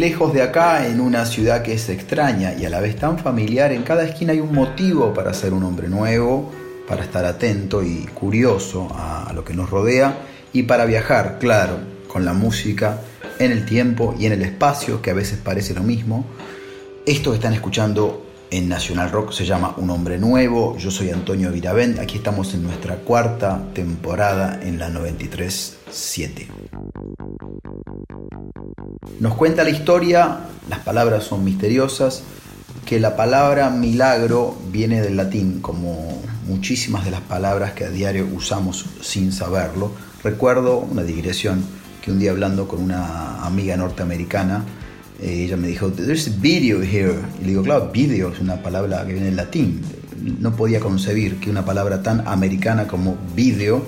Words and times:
Lejos 0.00 0.32
de 0.32 0.40
acá, 0.40 0.86
en 0.86 0.98
una 0.98 1.26
ciudad 1.26 1.60
que 1.60 1.74
es 1.74 1.90
extraña 1.90 2.54
y 2.54 2.64
a 2.64 2.70
la 2.70 2.80
vez 2.80 2.96
tan 2.96 3.18
familiar, 3.18 3.70
en 3.70 3.82
cada 3.82 4.02
esquina 4.02 4.32
hay 4.32 4.40
un 4.40 4.54
motivo 4.54 5.12
para 5.12 5.34
ser 5.34 5.52
un 5.52 5.62
hombre 5.62 5.90
nuevo, 5.90 6.50
para 6.88 7.04
estar 7.04 7.26
atento 7.26 7.82
y 7.82 8.06
curioso 8.14 8.88
a 8.94 9.30
lo 9.34 9.44
que 9.44 9.52
nos 9.52 9.68
rodea 9.68 10.16
y 10.54 10.62
para 10.62 10.86
viajar, 10.86 11.36
claro, 11.38 11.74
con 12.08 12.24
la 12.24 12.32
música 12.32 13.02
en 13.38 13.52
el 13.52 13.66
tiempo 13.66 14.14
y 14.18 14.24
en 14.24 14.32
el 14.32 14.40
espacio, 14.40 15.02
que 15.02 15.10
a 15.10 15.14
veces 15.14 15.38
parece 15.38 15.74
lo 15.74 15.82
mismo. 15.82 16.24
Esto 17.04 17.32
que 17.32 17.36
están 17.36 17.52
escuchando 17.52 18.24
en 18.50 18.70
Nacional 18.70 19.10
Rock 19.10 19.32
se 19.32 19.44
llama 19.44 19.74
Un 19.76 19.90
Hombre 19.90 20.16
Nuevo. 20.16 20.78
Yo 20.78 20.90
soy 20.90 21.10
Antonio 21.10 21.52
Viravent. 21.52 21.98
Aquí 21.98 22.16
estamos 22.16 22.54
en 22.54 22.62
nuestra 22.62 22.96
cuarta 22.96 23.66
temporada 23.74 24.60
en 24.62 24.78
la 24.78 24.88
93.7. 24.88 26.46
Nos 29.20 29.34
cuenta 29.34 29.64
la 29.64 29.70
historia, 29.70 30.38
las 30.70 30.78
palabras 30.78 31.24
son 31.24 31.44
misteriosas, 31.44 32.22
que 32.86 32.98
la 32.98 33.16
palabra 33.16 33.68
milagro 33.68 34.56
viene 34.72 35.02
del 35.02 35.18
latín, 35.18 35.60
como 35.60 36.22
muchísimas 36.48 37.04
de 37.04 37.10
las 37.10 37.20
palabras 37.20 37.74
que 37.74 37.84
a 37.84 37.90
diario 37.90 38.26
usamos 38.34 38.86
sin 39.02 39.30
saberlo. 39.30 39.92
Recuerdo 40.24 40.78
una 40.78 41.02
digresión 41.02 41.62
que 42.00 42.10
un 42.10 42.18
día 42.18 42.30
hablando 42.30 42.66
con 42.66 42.80
una 42.80 43.44
amiga 43.44 43.76
norteamericana, 43.76 44.64
eh, 45.20 45.44
ella 45.44 45.58
me 45.58 45.68
dijo, 45.68 45.92
there's 45.92 46.40
video 46.40 46.80
here. 46.80 47.16
Y 47.40 47.42
le 47.42 47.48
digo, 47.48 47.62
claro, 47.62 47.90
video 47.92 48.32
es 48.32 48.40
una 48.40 48.62
palabra 48.62 49.04
que 49.04 49.12
viene 49.12 49.26
del 49.26 49.36
latín. 49.36 49.82
No 50.38 50.56
podía 50.56 50.80
concebir 50.80 51.38
que 51.40 51.50
una 51.50 51.66
palabra 51.66 52.02
tan 52.02 52.26
americana 52.26 52.86
como 52.86 53.18
video 53.36 53.84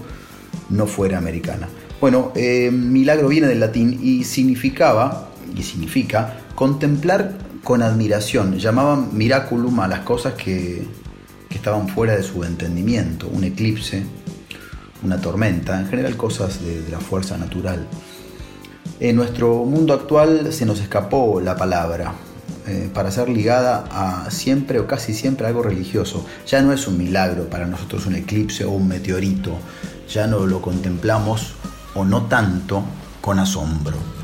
no 0.69 0.87
fuera 0.87 1.17
americana. 1.17 1.71
Bueno, 2.03 2.33
eh, 2.35 2.73
milagro 2.73 3.29
viene 3.29 3.47
del 3.47 3.61
latín 3.61 4.01
y 4.03 4.25
significaba, 4.25 5.29
y 5.57 5.63
significa, 5.63 6.35
contemplar 6.57 7.35
con 7.63 7.81
admiración. 7.81 8.59
Llamaban 8.59 9.17
miraculum 9.17 9.79
a 9.79 9.87
las 9.87 10.01
cosas 10.01 10.35
que, 10.35 10.85
estaban 11.49 11.89
fuera 11.89 12.17
de 12.17 12.25
su 12.25 12.43
entendimiento. 12.43 13.29
Un 13.29 13.45
eclipse, 13.45 14.03
una 15.05 15.21
tormenta, 15.21 15.79
en 15.79 15.87
general 15.87 16.17
cosas 16.17 16.59
de, 16.65 16.83
la 16.91 16.99
fuerza 16.99 17.39
natural. 17.39 17.87
En 18.99 19.15
nuestro 19.15 19.65
mundo 19.65 19.95
actual 19.95 20.53
se 20.53 20.67
nos 20.67 20.81
escapó 20.81 21.41
la 21.41 21.55
palabra 21.55 22.15
eh, 22.67 22.91
para 22.93 23.13
ser 23.13 23.29
ligada 23.29 23.85
a 23.93 24.29
siempre 24.33 24.81
o 24.81 24.89
casi 24.89 25.15
siempre 25.15 25.47
algo 25.47 25.63
religioso. 25.63 26.27
Ya 26.49 26.63
no 26.63 26.73
es 26.73 26.89
un 26.89 26.99
milagro 26.99 27.49
para 27.49 27.67
nosotros 27.67 28.07
un 28.07 28.17
eclipse 28.17 28.65
o 28.65 28.73
un 28.73 28.89
meteorito, 28.89 29.57
ya 30.09 30.27
no 30.27 30.49
lo 30.49 30.61
contemplamos 30.61 31.55
o 31.95 32.05
no 32.05 32.23
tanto 32.23 32.83
con 33.21 33.39
asombro. 33.39 34.23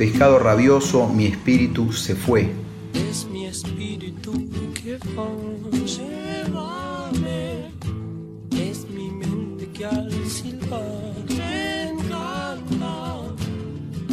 pescado 0.00 0.38
rabioso, 0.38 1.08
mi 1.08 1.26
espíritu 1.26 1.92
se 1.92 2.14
fue. 2.16 2.50
Es 2.94 3.26
mi 3.26 3.44
espíritu 3.44 4.32
que 4.72 4.96
va, 5.14 5.28
llévame. 5.84 7.70
Es 8.50 8.88
mi 8.88 9.10
mente 9.10 9.68
que 9.72 9.84
al 9.84 10.10
silbar 10.26 11.14
me 11.28 11.90
encanta. 11.90 13.18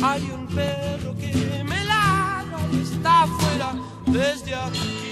Hay 0.03 0.29
un 0.29 0.45
perro 0.47 1.15
que 1.15 1.63
me 1.63 1.85
ladra 1.85 2.59
y 2.73 2.81
está 2.81 3.23
afuera 3.23 3.86
desde 4.07 4.55
aquí. 4.55 5.07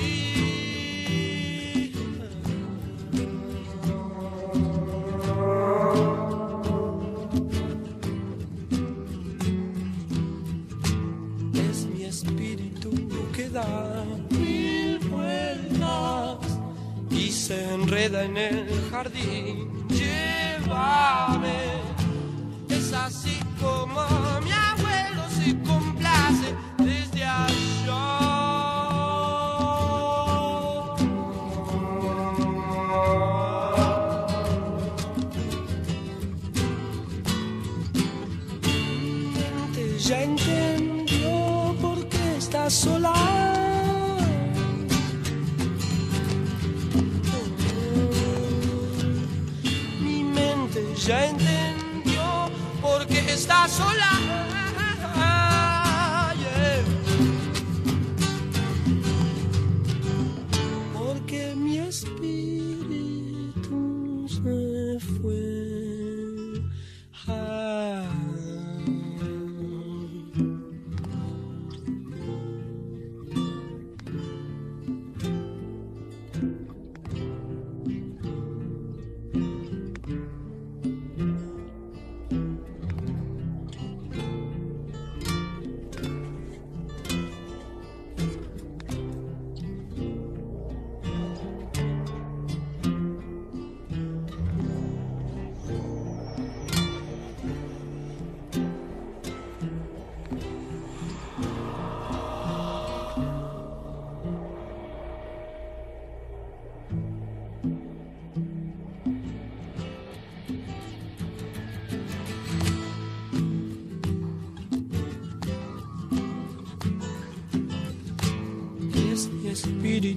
mil 14.30 15.00
vueltas 15.09 16.59
y 17.09 17.31
se 17.31 17.74
enreda 17.74 18.24
en 18.24 18.38
el 18.38 18.90
jardín. 18.92 19.88
Llévame, 19.88 21.58
es 22.69 22.94
así 22.94 23.40
como 23.62 24.02
mi 24.44 24.52
abuelo 24.52 25.24
se 25.30 25.58
complace 25.62 26.56
desde 26.80 27.24
allá. 27.24 27.75
Qué 42.66 42.70
está 42.70 42.70
sola. 42.70 43.14
ya 50.96 51.25
entendió 51.25 52.50
porque 52.81 53.20
está 53.31 53.68
sola. 53.68 54.55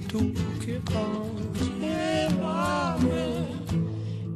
Espíritu 0.09 0.33
que 0.59 0.81
llévame. 1.79 3.45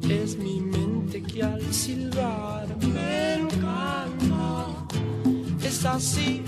Es 0.09 0.35
mi 0.37 0.59
mente 0.61 1.21
que 1.21 1.43
al 1.43 1.73
silbar 1.73 2.67
me 2.81 3.35
encanta. 3.35 4.67
Es 5.63 5.85
así 5.85 6.43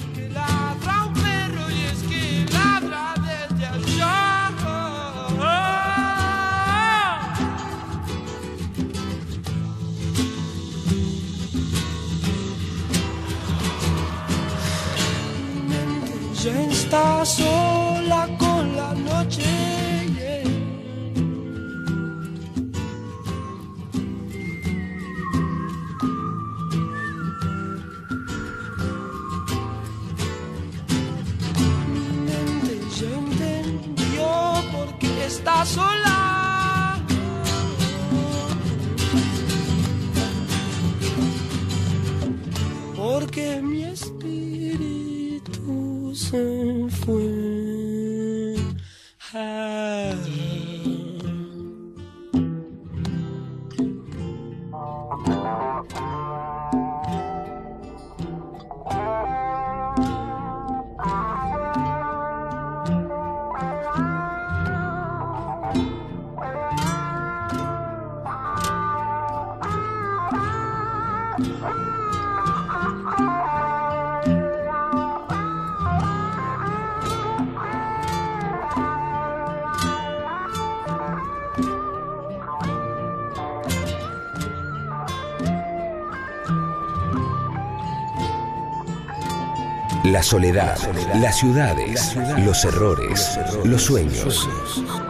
soledad, 90.36 90.78
las 91.22 91.38
ciudades, 91.38 92.14
los 92.40 92.66
errores, 92.66 93.40
los 93.64 93.84
sueños. 93.84 94.50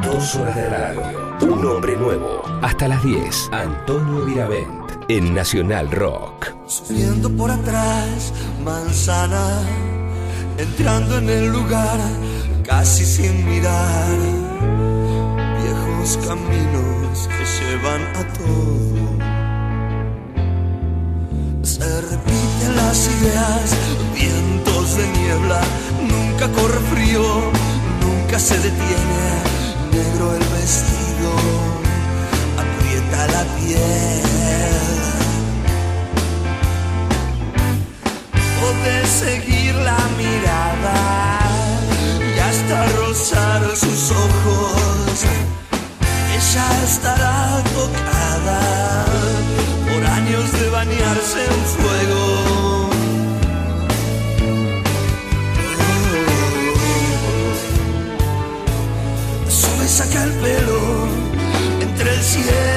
Dos 0.04 0.36
horas 0.36 0.56
de 0.56 0.70
radio. 0.70 1.02
Un 1.42 1.66
hombre 1.66 1.96
nuevo. 1.98 2.44
Hasta 2.62 2.88
las 2.88 3.04
10. 3.04 3.50
Antonio 3.52 4.24
Viravent. 4.24 4.92
En 5.10 5.34
Nacional 5.34 5.90
Rock. 5.90 6.54
Subiendo 6.68 7.32
por 7.32 7.50
atrás, 7.50 8.34
manzana. 8.64 9.64
Entrando 10.60 11.18
en 11.18 11.28
el 11.28 11.48
lugar, 11.52 11.98
casi 12.64 13.04
sin 13.04 13.50
mirar. 13.50 14.18
Viejos 15.60 16.20
caminos 16.28 17.30
que 17.30 17.46
llevan 17.66 18.02
a 18.16 18.34
todo. 18.34 18.86
Se 21.64 22.02
repiten 22.02 22.76
las 22.76 23.08
ideas, 23.08 23.76
de 24.98 25.08
niebla, 25.08 25.62
nunca 26.02 26.48
corre 26.52 26.80
frío, 26.94 27.52
nunca 28.02 28.40
se 28.40 28.56
detiene, 28.56 29.26
negro 29.92 30.36
el 30.36 30.44
vestido, 30.58 31.32
aprieta 32.64 33.28
la 33.28 33.44
piel. 33.58 34.22
Podés 38.62 39.10
seguir 39.10 39.76
la 39.76 40.00
mirada 40.18 41.40
y 42.36 42.40
hasta 42.40 42.86
rozar 42.98 43.76
sus 43.76 44.12
ojos, 44.12 45.26
ella 46.36 46.84
estará 46.84 47.62
tocada 47.74 49.06
por 49.90 50.06
años 50.06 50.52
de 50.54 50.70
bañarse 50.70 51.44
en 51.44 51.66
fuego. 51.66 52.65
Saca 60.16 60.24
el 60.24 60.32
pelo 60.36 60.80
entre 61.82 62.14
el 62.14 62.22
cielo 62.22 62.75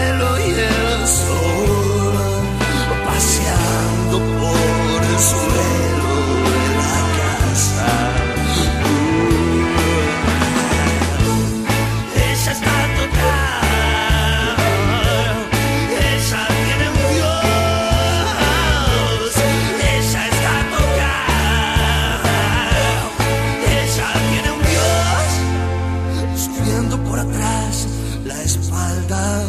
por 27.08 27.18
atrás 27.18 27.86
la 28.24 28.42
espalda, 28.42 29.42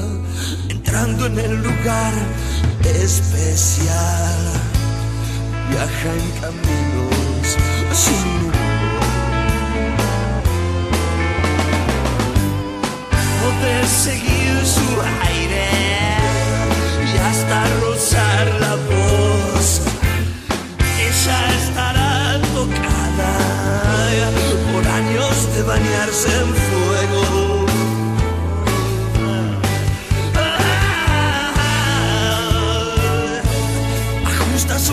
entrando 0.69 1.25
en 1.25 1.39
el 1.39 1.63
lugar 1.63 2.13
especial, 2.83 4.39
viaja 5.69 6.09
en 6.21 6.31
caminos 6.41 7.47
sin 7.91 8.51
rumbo. 8.51 8.79
poder 13.41 13.87
seguir 13.87 14.53
su 14.65 14.89
aire 15.27 15.67
y 17.13 17.17
hasta 17.17 17.57
rozar 17.81 18.47
la 18.61 18.75
voz. 18.75 19.81
Ella 21.07 21.39
estará 21.63 22.39
tocada 22.53 23.31
por 24.71 24.87
años 24.87 25.55
de 25.55 25.63
bañarse 25.63 26.29
en 26.41 26.68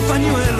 pañuelo 0.07 0.56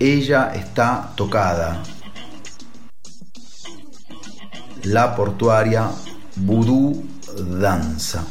Ella 0.00 0.50
está 0.56 1.12
tocada. 1.14 1.80
La 4.82 5.14
portuaria, 5.14 5.88
vudú 6.34 7.06
danza. 7.60 8.24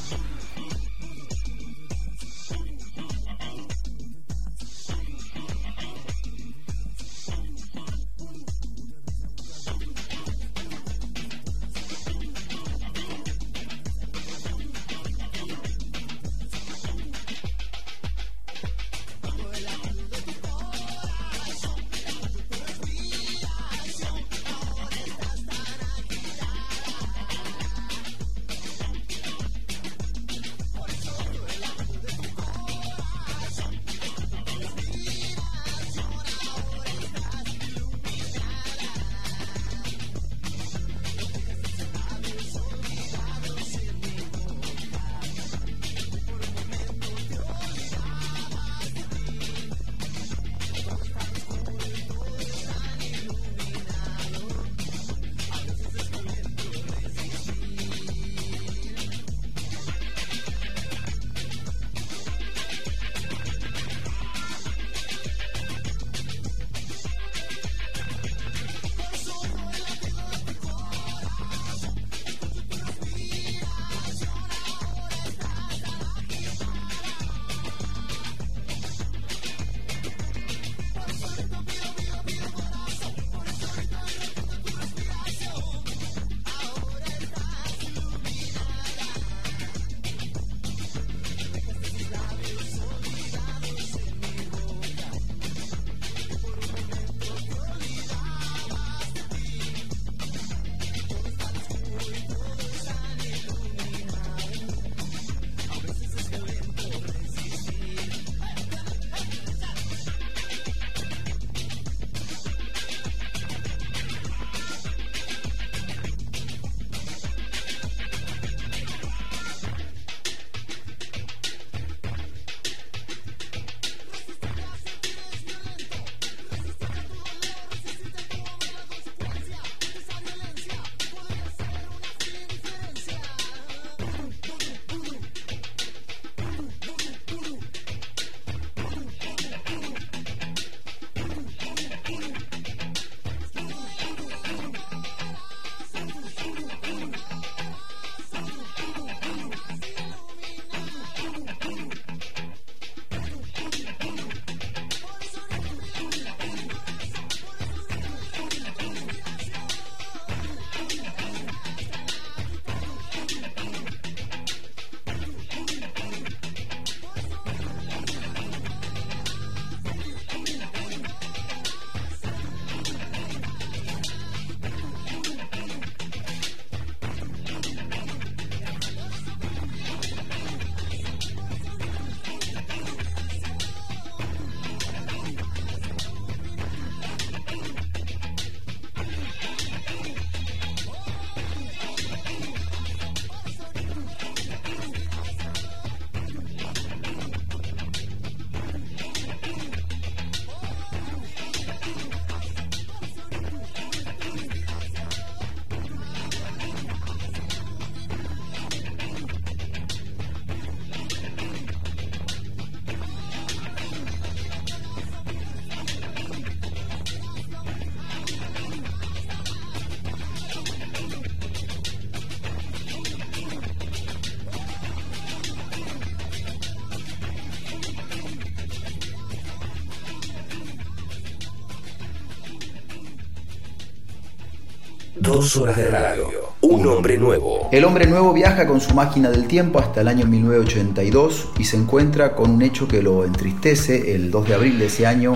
Dos 235.29 235.57
horas 235.57 235.77
de 235.77 235.91
radio. 235.91 236.27
Un 236.61 236.87
hombre 236.87 237.15
nuevo. 237.19 237.69
El 237.71 237.85
hombre 237.85 238.07
nuevo 238.07 238.33
viaja 238.33 238.65
con 238.65 238.81
su 238.81 238.95
máquina 238.95 239.29
del 239.29 239.45
tiempo 239.45 239.77
hasta 239.77 240.01
el 240.01 240.07
año 240.07 240.25
1982 240.25 241.49
y 241.59 241.65
se 241.65 241.77
encuentra 241.77 242.33
con 242.33 242.49
un 242.49 242.63
hecho 242.63 242.87
que 242.87 243.03
lo 243.03 243.23
entristece. 243.23 244.15
El 244.15 244.31
2 244.31 244.47
de 244.47 244.55
abril 244.55 244.79
de 244.79 244.87
ese 244.87 245.05
año, 245.05 245.35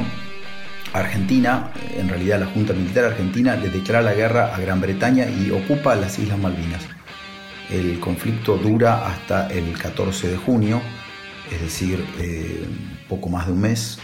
Argentina, 0.93 1.71
en 1.95 2.09
realidad 2.09 2.39
la 2.39 2.47
Junta 2.47 2.73
Militar 2.73 3.05
Argentina, 3.05 3.55
le 3.55 3.69
declara 3.69 4.01
la 4.01 4.15
guerra 4.15 4.55
a 4.55 4.59
Gran 4.59 4.81
Bretaña 4.81 5.27
y 5.29 5.51
ocupa 5.51 5.95
las 5.95 6.17
Islas 6.17 6.39
Malvinas. 6.39 6.81
El 7.69 7.99
conflicto 7.99 8.57
dura 8.57 9.07
hasta 9.07 9.47
el 9.49 9.77
14 9.77 10.27
de 10.27 10.37
junio, 10.37 10.81
es 11.51 11.61
decir, 11.61 12.03
eh, 12.17 12.65
poco 13.07 13.29
más 13.29 13.45
de 13.45 13.53
un 13.53 13.61
mes, 13.61 13.99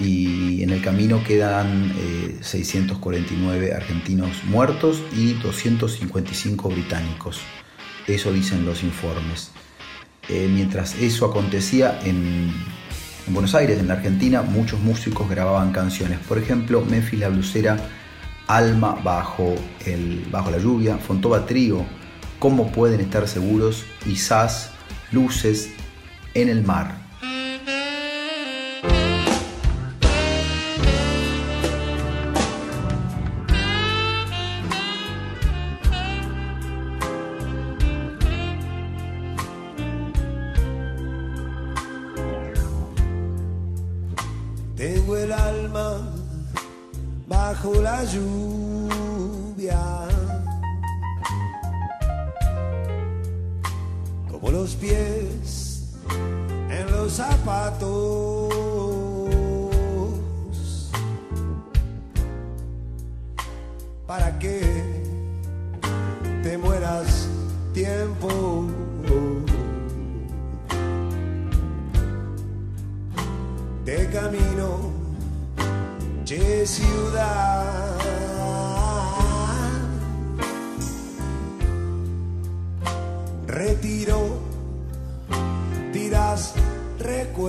y 0.00 0.37
el 0.78 0.84
camino 0.84 1.24
quedan 1.24 1.92
eh, 1.98 2.38
649 2.40 3.74
argentinos 3.74 4.44
muertos 4.44 5.02
y 5.12 5.32
255 5.34 6.68
británicos. 6.68 7.40
Eso 8.06 8.32
dicen 8.32 8.64
los 8.64 8.84
informes. 8.84 9.50
Eh, 10.28 10.48
mientras 10.48 10.94
eso 10.94 11.26
acontecía 11.26 11.98
en, 12.04 12.52
en 13.26 13.34
Buenos 13.34 13.56
Aires, 13.56 13.80
en 13.80 13.88
la 13.88 13.94
Argentina, 13.94 14.42
muchos 14.42 14.78
músicos 14.78 15.28
grababan 15.28 15.72
canciones. 15.72 16.20
Por 16.20 16.38
ejemplo, 16.38 16.84
Memphis 16.84 17.18
la 17.18 17.28
blusera, 17.28 17.76
Alma 18.46 19.00
bajo, 19.02 19.56
el, 19.84 20.26
bajo 20.30 20.52
la 20.52 20.58
lluvia, 20.58 20.96
Fontova 20.96 21.44
Trío, 21.44 21.84
¿Cómo 22.38 22.70
pueden 22.70 23.00
estar 23.00 23.26
seguros? 23.26 23.84
y 24.06 24.14
Sas, 24.14 24.70
Luces 25.10 25.70
en 26.34 26.48
el 26.48 26.62
mar. 26.62 26.97
Retiro, 83.58 84.38
tiras 85.92 86.54
recuerdos. 87.00 87.48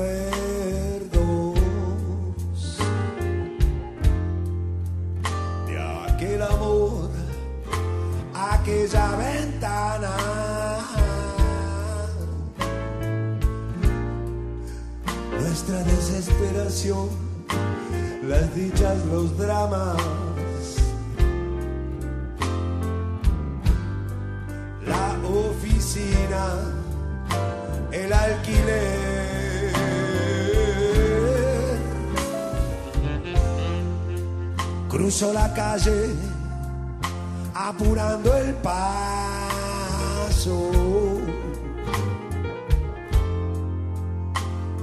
De 5.68 5.80
aquel 5.80 6.42
amor, 6.42 7.12
aquella 8.34 9.16
ventana. 9.18 10.16
nuestra 15.40 15.84
desesperación, 15.84 17.10
las 18.24 18.56
dichas, 18.56 18.98
los 19.06 19.38
dramas, 19.38 19.96
el 27.92 28.14
alquiler. 28.14 29.74
Cruzo 34.88 35.34
la 35.34 35.54
calle 35.54 36.10
apurando 37.54 38.36
el 38.38 38.54
paso. 38.56 38.90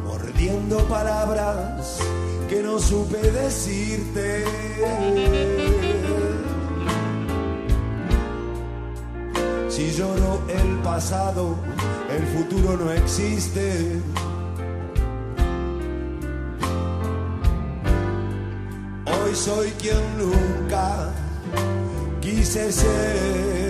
mordiendo 0.04 0.78
palabras 0.88 1.98
que 2.48 2.62
no 2.62 2.78
supe 2.78 3.18
decirte. 3.18 4.44
Si 9.76 9.92
lloro 9.92 10.40
el 10.48 10.78
pasado, 10.78 11.54
el 12.08 12.26
futuro 12.28 12.78
no 12.78 12.90
existe. 12.92 14.00
Hoy 19.04 19.34
soy 19.34 19.68
quien 19.72 20.00
nunca 20.16 21.12
quise 22.22 22.72
ser. 22.72 23.65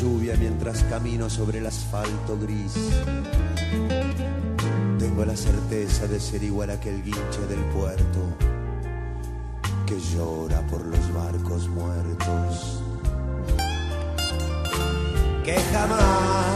Lluvia 0.00 0.36
mientras 0.38 0.82
camino 0.84 1.30
sobre 1.30 1.58
el 1.58 1.66
asfalto 1.66 2.38
gris. 2.38 2.74
Tengo 4.98 5.24
la 5.24 5.36
certeza 5.36 6.06
de 6.06 6.20
ser 6.20 6.42
igual 6.42 6.70
a 6.70 6.74
aquel 6.74 7.02
guinche 7.02 7.46
del 7.48 7.64
puerto 7.66 8.20
que 9.86 9.98
llora 9.98 10.60
por 10.66 10.84
los 10.84 11.14
barcos 11.14 11.68
muertos. 11.68 12.82
Que 15.44 15.54
jamás 15.72 16.55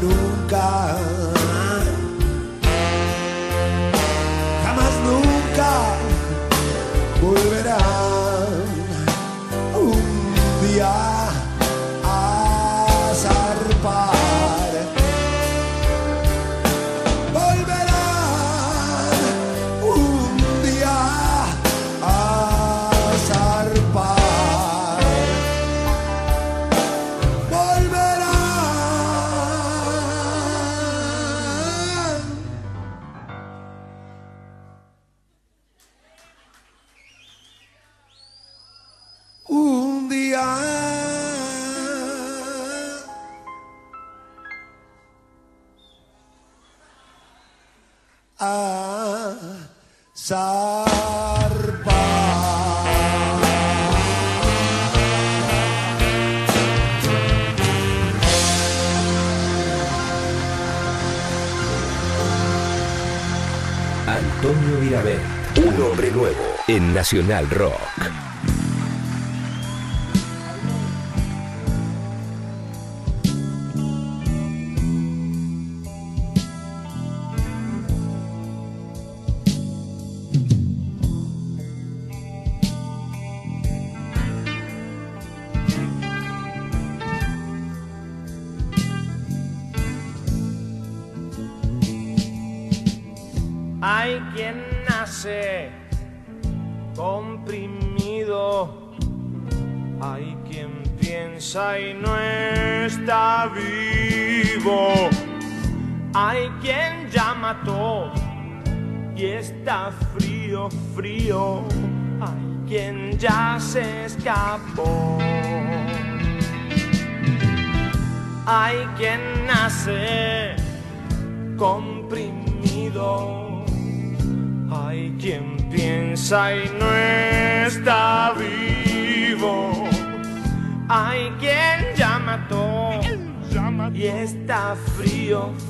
nunca. 0.00 0.96
Jamás, 4.64 4.94
nunca 5.04 5.70
volverá. 7.20 7.97
Nacional 67.08 67.48
Rock. 67.48 68.27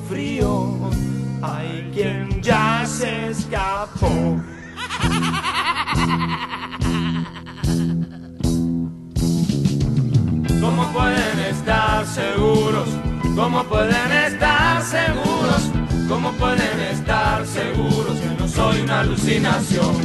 Frío. 0.07 0.89
Hay 1.41 1.89
quien 1.93 2.41
ya 2.41 2.85
se 2.85 3.29
escapó. 3.29 4.41
¿Cómo 10.61 10.83
pueden 10.93 11.39
estar 11.49 12.05
seguros? 12.05 12.89
¿Cómo 13.35 13.63
pueden 13.63 14.11
estar 14.11 14.81
seguros? 14.81 15.71
¿Cómo 16.07 16.31
pueden 16.33 16.79
estar 16.91 17.45
seguros 17.45 18.19
que 18.19 18.35
no 18.39 18.47
soy 18.47 18.81
una 18.81 18.99
alucinación? 19.01 19.95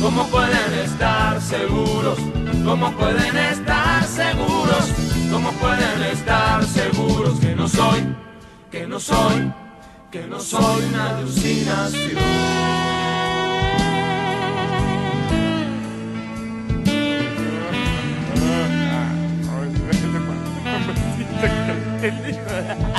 ¿Cómo 0.00 0.26
pueden 0.28 0.72
estar 0.84 1.40
seguros? 1.40 2.18
¿Cómo 2.64 2.90
pueden 2.92 3.36
estar 3.36 4.04
seguros? 4.04 4.92
¿Cómo 5.30 5.50
pueden 5.52 6.02
estar 6.12 6.64
seguros 6.64 7.38
que 7.40 7.54
no 7.54 7.68
soy, 7.68 8.14
que 8.78 8.86
no 8.86 9.00
soy, 9.00 9.52
que 10.08 10.24
no 10.28 10.38
soy 10.38 10.84
una 10.84 11.18
alucinación? 11.18 12.16
Hay 22.00 22.97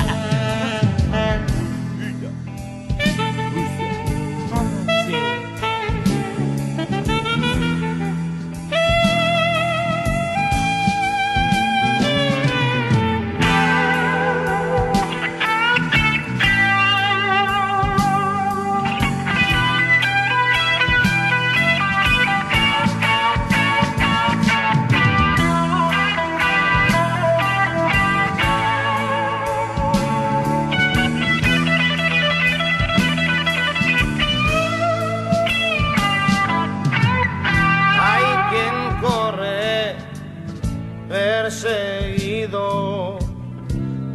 perseguido, 41.42 43.18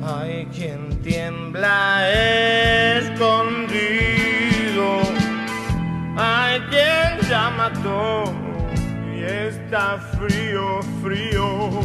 hay 0.03 0.45
quien 0.55 1.01
tiembla 1.01 2.07
escondido, 2.97 3.25
hay 6.15 6.59
quien 6.69 7.19
ya 7.27 7.49
mató 7.49 8.25
y 9.15 9.23
está 9.23 9.97
frío, 10.19 10.81
frío, 11.01 11.81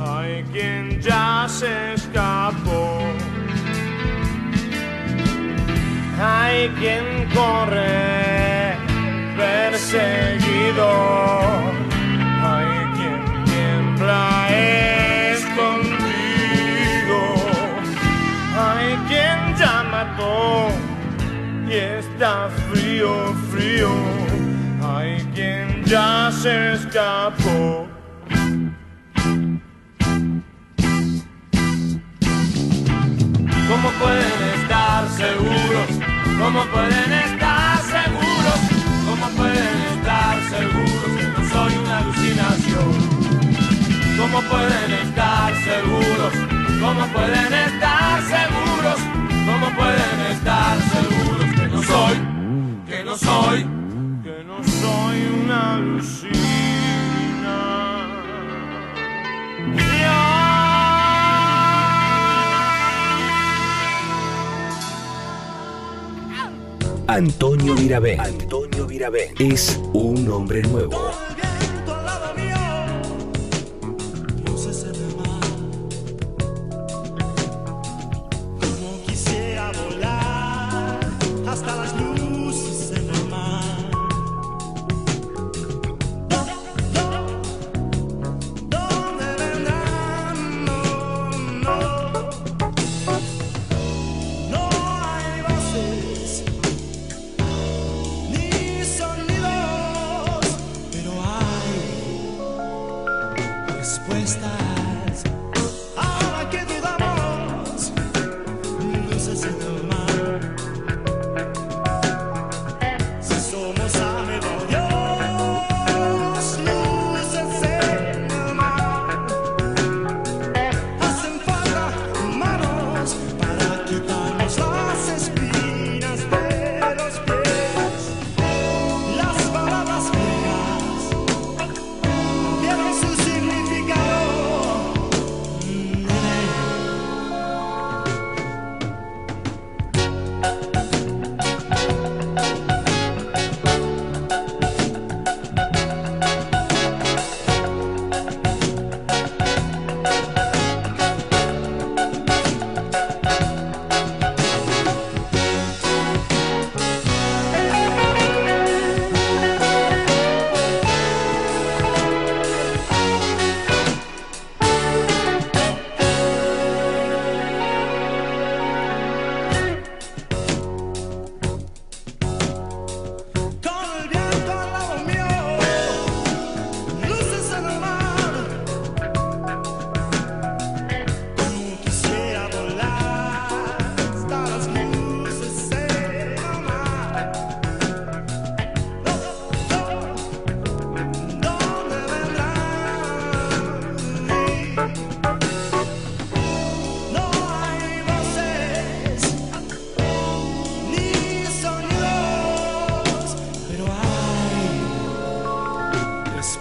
hay 0.00 0.44
quien 0.52 1.00
ya 1.00 1.46
se 1.48 1.94
escapó. 1.94 3.00
Hay 6.16 6.68
quien 6.78 7.28
corre 7.34 8.76
perseguido, 9.36 10.88
está 22.14 22.48
frío, 22.70 23.34
frío, 23.50 23.90
hay 24.80 25.18
quien 25.34 25.82
ya 25.84 26.30
se 26.30 26.74
escapó. 26.74 27.88
¿Cómo 33.68 33.88
pueden 33.98 34.42
estar 34.54 35.08
seguros? 35.08 35.88
¿Cómo 36.38 36.64
pueden 36.66 37.12
estar 37.12 37.78
seguros? 37.82 38.60
¿Cómo 39.08 39.26
pueden 39.36 39.76
estar 39.94 40.36
seguros 40.50 41.14
no 41.36 41.48
soy 41.50 41.76
una 41.78 41.98
alucinación? 41.98 42.92
¿Cómo 44.18 44.40
pueden 44.42 44.90
estar 45.02 45.52
seguros? 45.64 46.32
¿Cómo 46.80 47.06
pueden 47.08 47.52
estar 47.52 48.22
seguros? 48.22 49.00
¿Cómo 49.46 49.76
pueden 49.76 50.20
estar 50.30 50.78
seguros 50.92 51.33
soy, 51.84 52.14
que 52.86 53.04
no 53.04 53.16
soy, 53.16 53.62
que 54.22 54.44
no 54.44 54.64
soy 54.64 55.42
una 55.42 55.74
alucinación? 55.74 56.44
Antonio 67.06 67.74
Mirabel. 67.74 68.18
Antonio 68.18 68.86
Mirabel 68.86 69.28
es 69.38 69.78
un 69.92 70.28
hombre 70.30 70.62
nuevo. 70.62 71.33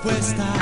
Respuestas. 0.06 0.53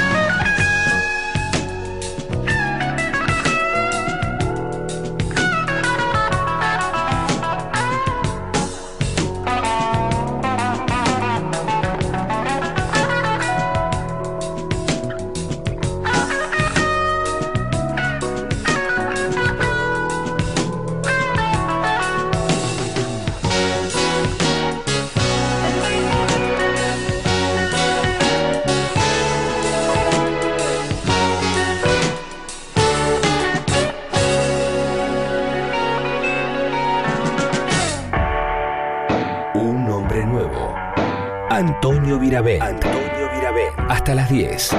10. 44.31 44.71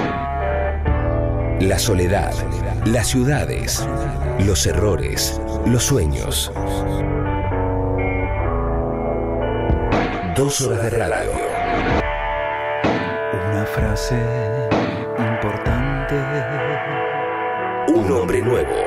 La 1.61 1.79
soledad, 1.79 2.33
las 2.87 3.09
ciudades, 3.09 3.87
los 4.47 4.67
errores, 4.67 5.39
los 5.67 5.85
sueños. 5.85 6.51
Dos 10.35 10.59
horas 10.63 10.83
de 10.85 10.91
radio. 10.91 11.33
Una 13.51 13.67
frase 13.67 14.17
importante. 15.19 16.15
Un 17.89 18.11
hombre 18.11 18.41
nuevo. 18.41 18.87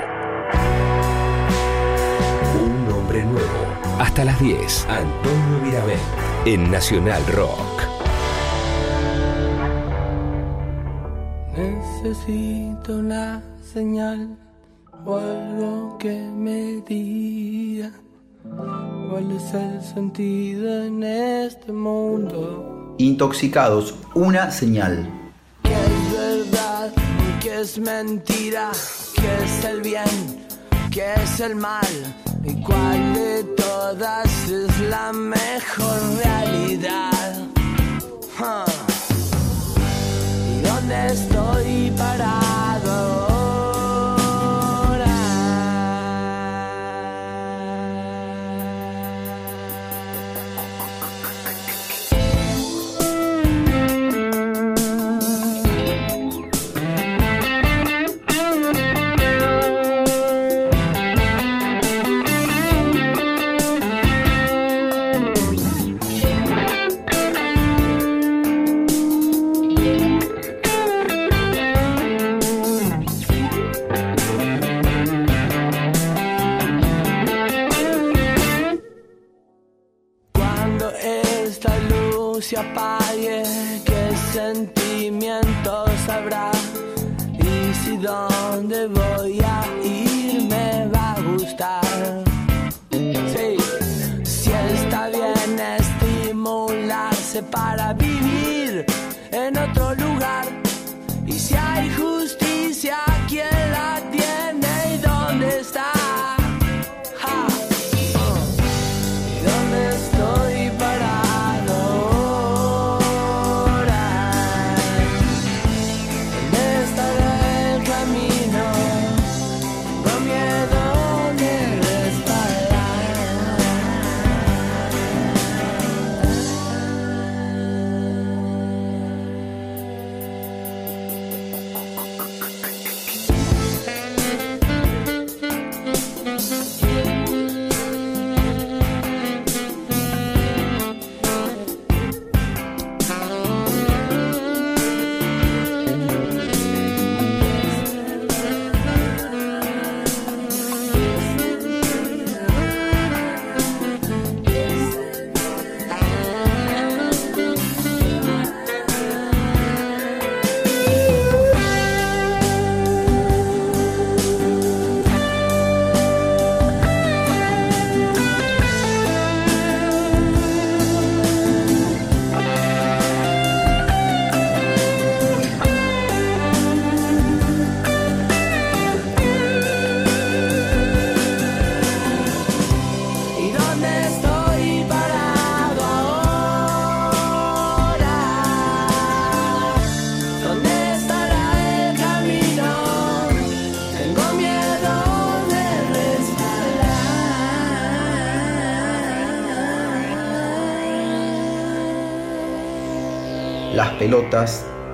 Un 2.59 2.91
hombre 2.91 3.23
nuevo. 3.23 3.99
Hasta 3.99 4.25
las 4.25 4.39
10. 4.39 4.87
Antonio 4.89 5.59
Virabén. 5.63 5.99
En 6.45 6.71
Nacional 6.71 7.23
Rock. 7.27 7.74
Necesito 12.27 12.97
una 12.97 13.43
señal 13.61 14.35
o 15.05 15.15
algo 15.15 15.95
que 15.99 16.11
me 16.11 16.81
diga 16.87 17.91
cuál 19.11 19.31
es 19.31 19.53
el 19.53 19.79
sentido 19.83 20.85
en 20.85 21.03
este 21.03 21.71
mundo. 21.71 22.95
Intoxicados, 22.97 23.93
una 24.15 24.49
señal. 24.49 25.07
¿Qué 25.61 25.73
es 25.73 26.51
verdad? 26.51 26.91
¿Qué 27.41 27.61
es 27.61 27.77
mentira? 27.77 28.71
¿Qué 29.13 29.43
es 29.43 29.65
el 29.65 29.81
bien? 29.81 30.47
¿Qué 30.89 31.13
es 31.21 31.39
el 31.41 31.55
mal? 31.55 32.15
¿Y 32.43 32.59
cuál 32.63 33.13
de 33.13 33.43
todas 33.55 34.49
es 34.49 34.79
la 34.89 35.13
mejor 35.13 35.99
realidad? 36.23 37.37
Huh. 38.39 38.94
¿Y 40.85 40.87
dónde 40.87 41.07
estoy 41.07 41.91
parado 41.97 42.44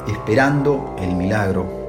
esperando 0.07 0.95
el 0.99 1.15
milagro. 1.15 1.80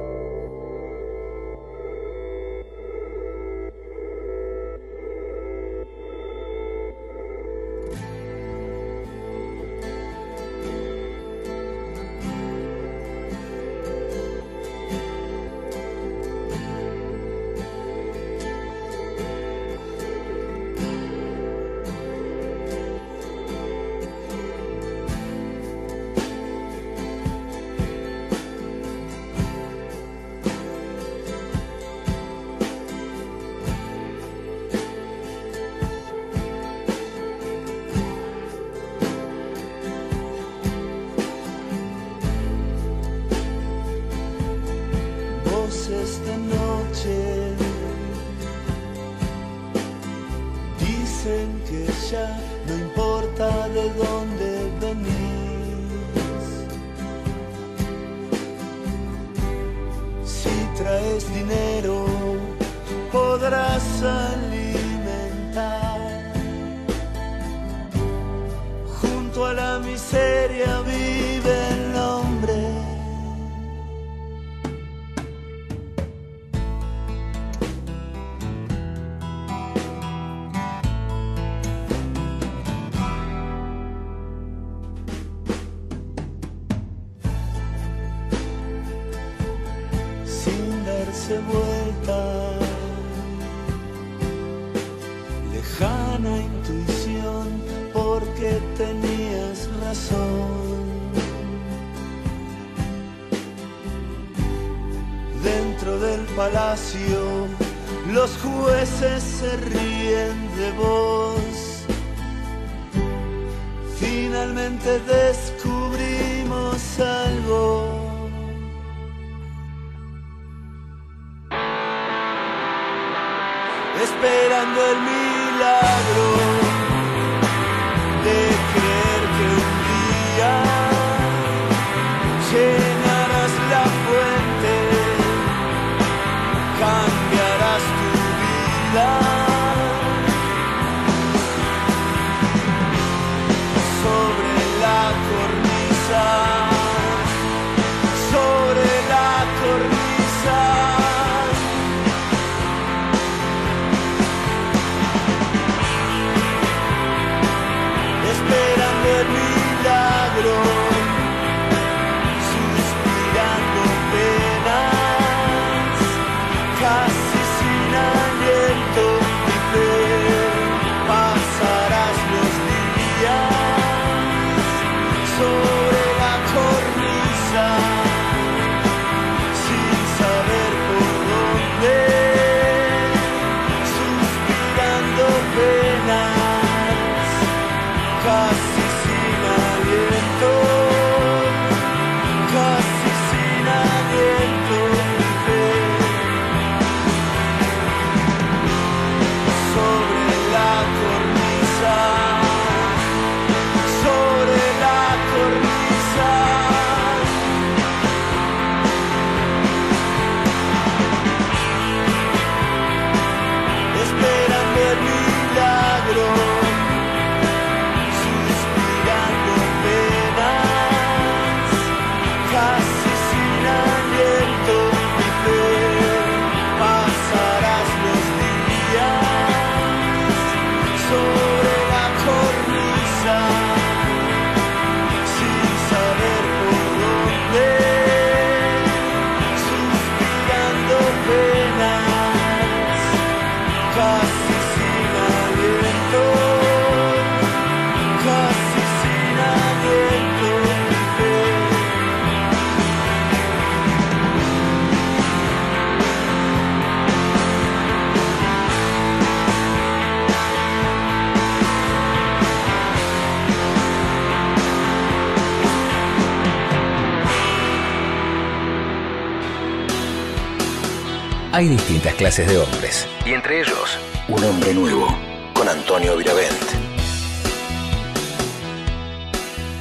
Distintas 272.03 272.15
clases 272.15 272.47
de 272.47 272.57
hombres. 272.57 273.07
Y 273.25 273.31
entre 273.31 273.61
ellos, 273.61 273.97
un 274.27 274.43
hombre 274.43 274.73
nuevo. 274.73 275.07
Con 275.53 275.69
Antonio 275.69 276.17
Viravent. 276.17 276.51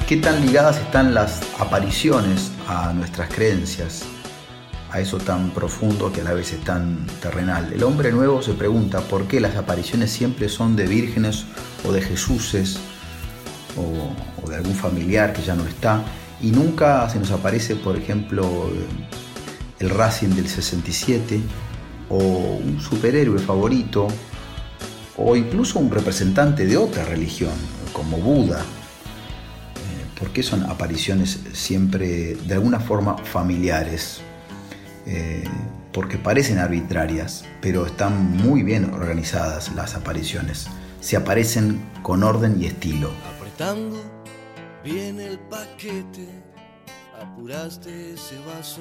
¿Qué 0.06 0.18
tan 0.18 0.44
ligadas 0.46 0.78
están 0.78 1.14
las 1.14 1.40
apariciones 1.58 2.52
a 2.68 2.92
nuestras 2.92 3.28
creencias? 3.34 4.04
A 4.90 5.00
eso 5.00 5.18
tan 5.18 5.50
profundo 5.50 6.12
que 6.12 6.20
a 6.20 6.24
la 6.24 6.34
vez 6.34 6.52
es 6.52 6.60
tan 6.62 7.06
terrenal. 7.20 7.72
El 7.72 7.82
hombre 7.82 8.12
nuevo 8.12 8.40
se 8.40 8.52
pregunta 8.52 9.00
por 9.00 9.26
qué 9.26 9.40
las 9.40 9.56
apariciones 9.56 10.12
siempre 10.12 10.48
son 10.48 10.76
de 10.76 10.86
vírgenes 10.86 11.46
o 11.84 11.92
de 11.92 12.02
Jesuses 12.02 12.78
o, 13.76 14.44
o 14.44 14.48
de 14.48 14.56
algún 14.56 14.76
familiar 14.76 15.32
que 15.32 15.42
ya 15.42 15.56
no 15.56 15.66
está 15.66 16.02
y 16.40 16.52
nunca 16.52 17.08
se 17.08 17.18
nos 17.18 17.32
aparece, 17.32 17.74
por 17.74 17.96
ejemplo, 17.96 18.70
el 19.80 19.90
Racing 19.90 20.36
del 20.36 20.48
67 20.48 21.40
o 22.12 22.58
un 22.62 22.78
superhéroe 22.78 23.38
favorito 23.38 24.06
o 25.16 25.34
incluso 25.34 25.78
un 25.78 25.90
representante 25.90 26.66
de 26.66 26.76
otra 26.76 27.04
religión, 27.04 27.52
como 27.92 28.18
Buda, 28.18 28.60
eh, 28.60 28.64
porque 30.18 30.42
son 30.42 30.64
apariciones 30.64 31.40
siempre 31.52 32.34
de 32.34 32.54
alguna 32.54 32.80
forma 32.80 33.16
familiares, 33.18 34.20
eh, 35.06 35.44
porque 35.92 36.18
parecen 36.18 36.58
arbitrarias, 36.58 37.44
pero 37.60 37.86
están 37.86 38.36
muy 38.36 38.62
bien 38.62 38.92
organizadas 38.92 39.74
las 39.74 39.94
apariciones, 39.94 40.66
se 41.00 41.16
aparecen 41.16 41.82
con 42.02 42.22
orden 42.22 42.60
y 42.60 42.66
estilo. 42.66 43.10
Apretando 43.36 44.02
el 44.84 45.38
paquete, 45.50 46.28
apuraste 47.20 48.14
ese 48.14 48.38
vaso. 48.40 48.80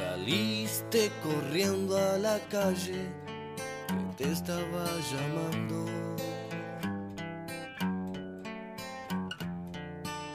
Saliste 0.00 1.12
corriendo 1.22 1.94
a 1.98 2.16
la 2.16 2.38
calle 2.48 3.04
que 3.86 4.24
te 4.24 4.32
estaba 4.32 4.86
llamando. 5.10 5.84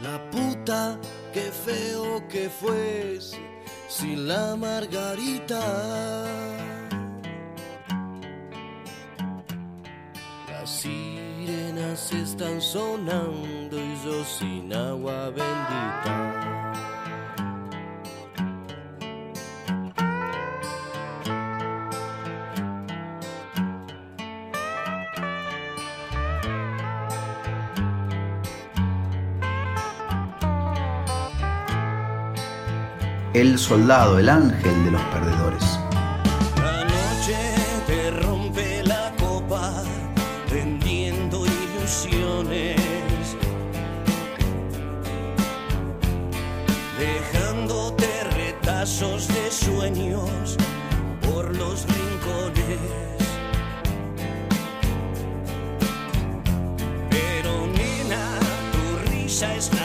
La 0.01 0.30
puta, 0.30 0.99
qué 1.34 1.51
feo 1.66 2.28
que 2.28 2.47
fuese 2.47 3.39
sin 3.89 4.28
la 4.28 4.55
margarita. 4.55 5.61
Las 10.47 10.70
sirenas 10.70 12.11
están 12.13 12.61
sonando 12.61 13.80
y 13.80 13.95
yo 14.05 14.24
sin 14.26 14.72
agua 14.72 15.32
bendita. 15.32 16.45
El 33.36 33.60
soldado, 33.60 34.18
el 34.18 34.30
ángel 34.30 34.86
de 34.86 34.92
los 34.92 35.02
perdedores. 35.08 35.62
La 36.56 36.86
noche 36.86 37.38
te 37.86 38.10
rompe 38.12 38.82
la 38.86 39.12
copa, 39.20 39.84
vendiendo 40.50 41.46
ilusiones, 41.46 42.80
dejándote 46.98 48.08
retazos 48.38 49.28
de 49.28 49.52
sueños 49.52 50.56
por 51.22 51.54
los 51.58 51.86
rincones. 51.88 52.80
Pero 57.10 57.68
nena, 57.68 58.40
tu 58.72 59.12
risa 59.12 59.54
es 59.54 59.74
la 59.74 59.85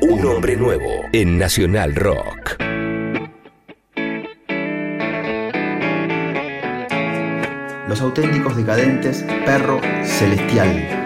Un 0.00 0.24
hombre 0.24 0.56
nuevo 0.56 1.04
en 1.12 1.36
Nacional 1.38 1.94
Rock. 1.94 2.56
Los 7.88 8.00
auténticos 8.00 8.56
decadentes, 8.56 9.22
perro 9.44 9.82
celestial. 10.02 11.01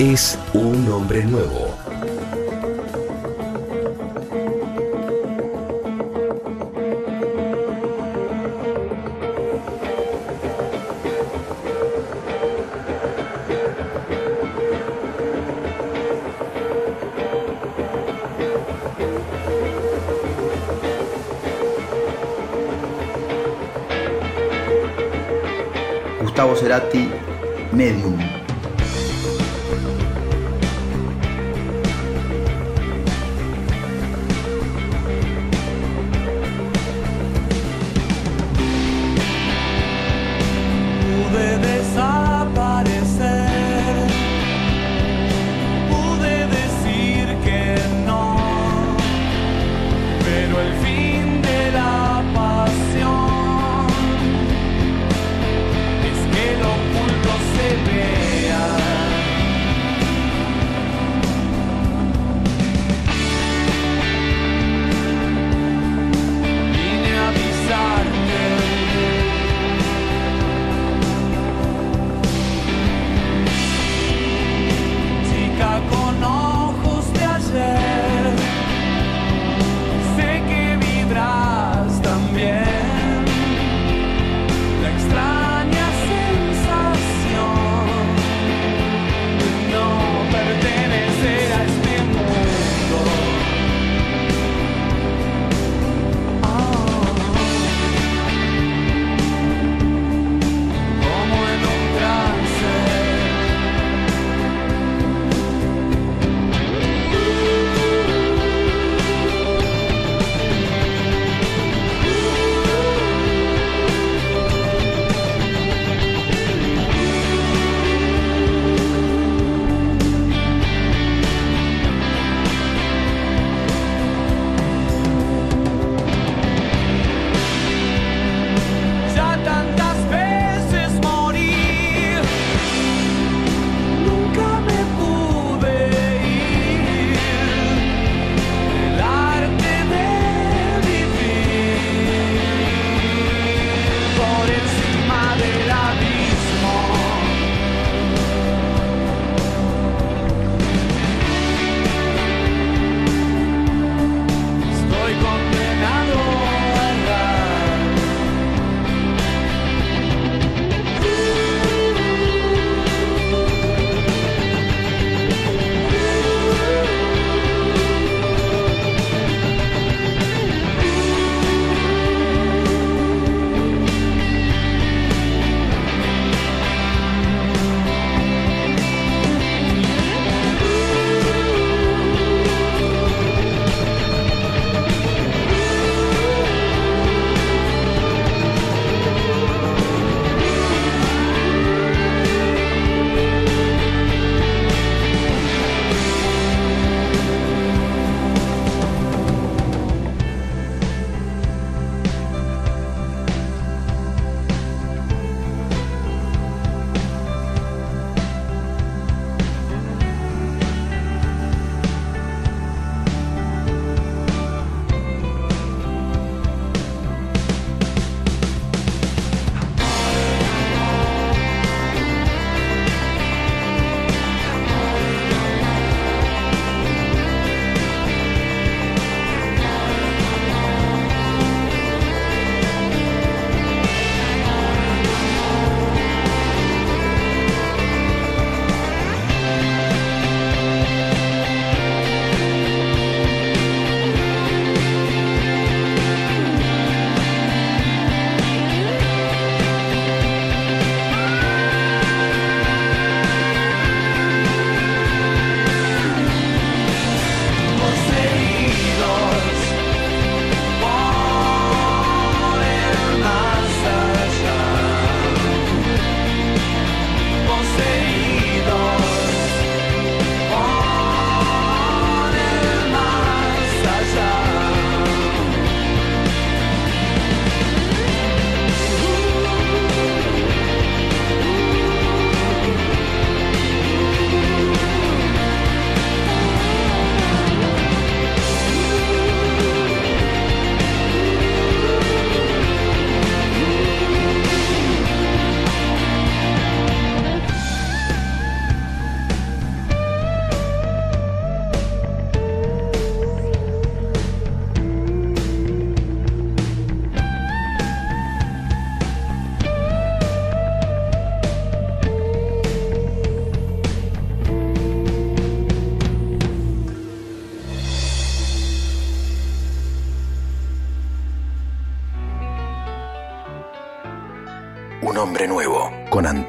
Es 0.00 0.38
un 0.54 0.90
hombre 0.90 1.22
nuevo. 1.24 1.76
Gustavo 26.22 26.56
Cerati, 26.56 27.10
Medium. 27.72 28.16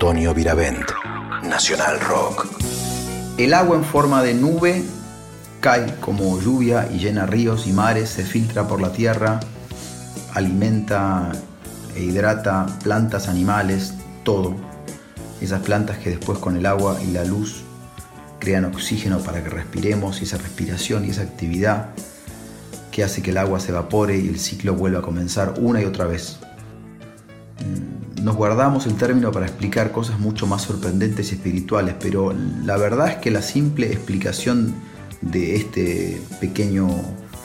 Antonio 0.02 0.34
Viravent. 0.34 0.90
Nacional 1.44 2.00
Rock. 2.00 2.48
El 3.38 3.54
agua 3.54 3.78
en 3.78 3.84
forma 3.84 4.24
de 4.24 4.34
nube 4.34 4.84
cae 5.60 5.94
como 6.00 6.42
lluvia 6.42 6.90
y 6.92 6.98
llena 6.98 7.28
ríos 7.28 7.68
y 7.68 7.72
mares, 7.72 8.10
se 8.10 8.24
filtra 8.24 8.68
por 8.68 8.82
la 8.82 8.92
tierra, 8.92 9.40
alimenta 10.34 11.32
e 11.96 12.02
hidrata 12.02 12.66
plantas, 12.84 13.28
animales, 13.28 13.94
todo. 14.24 14.56
Esas 15.40 15.62
plantas 15.62 16.00
que 16.00 16.10
después 16.10 16.40
con 16.40 16.58
el 16.58 16.66
agua 16.66 16.98
y 17.00 17.12
la 17.12 17.24
luz 17.24 17.62
crean 18.40 18.66
oxígeno 18.66 19.20
para 19.20 19.44
que 19.44 19.52
respiremos 19.52 20.20
y 20.22 20.24
esa 20.24 20.40
respiración 20.40 21.06
y 21.06 21.12
esa 21.12 21.22
actividad 21.22 21.90
que 22.92 23.04
hace 23.04 23.22
que 23.22 23.30
el 23.30 23.38
agua 23.38 23.60
se 23.60 23.70
evapore 23.70 24.18
y 24.18 24.30
el 24.30 24.40
ciclo 24.40 24.74
vuelva 24.74 24.98
a 24.98 25.04
comenzar 25.04 25.54
una 25.60 25.80
y 25.80 25.86
otra 25.86 26.06
vez. 26.06 26.40
Nos 28.22 28.36
guardamos 28.36 28.86
el 28.86 28.98
término 28.98 29.32
para 29.32 29.48
explicar 29.48 29.92
cosas 29.92 30.20
mucho 30.20 30.46
más 30.46 30.62
sorprendentes 30.62 31.32
y 31.32 31.36
espirituales, 31.36 31.96
pero 32.00 32.36
la 32.64 32.78
verdad 32.78 33.10
es 33.10 33.16
que 33.16 33.32
la 33.32 33.42
simple 33.42 33.88
explicación 33.88 34.76
de 35.22 35.56
este 35.56 36.22
pequeño 36.40 36.88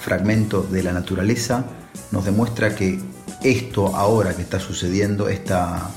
fragmento 0.01 0.62
de 0.62 0.83
la 0.83 0.93
naturaleza 0.93 1.64
nos 2.12 2.27
demuestra 2.27 2.74
que 2.74 3.01
esto 3.43 3.97
ahora 3.97 4.37
que 4.37 4.43
está 4.43 4.61
sucediendo, 4.61 5.31
esta 5.31 5.89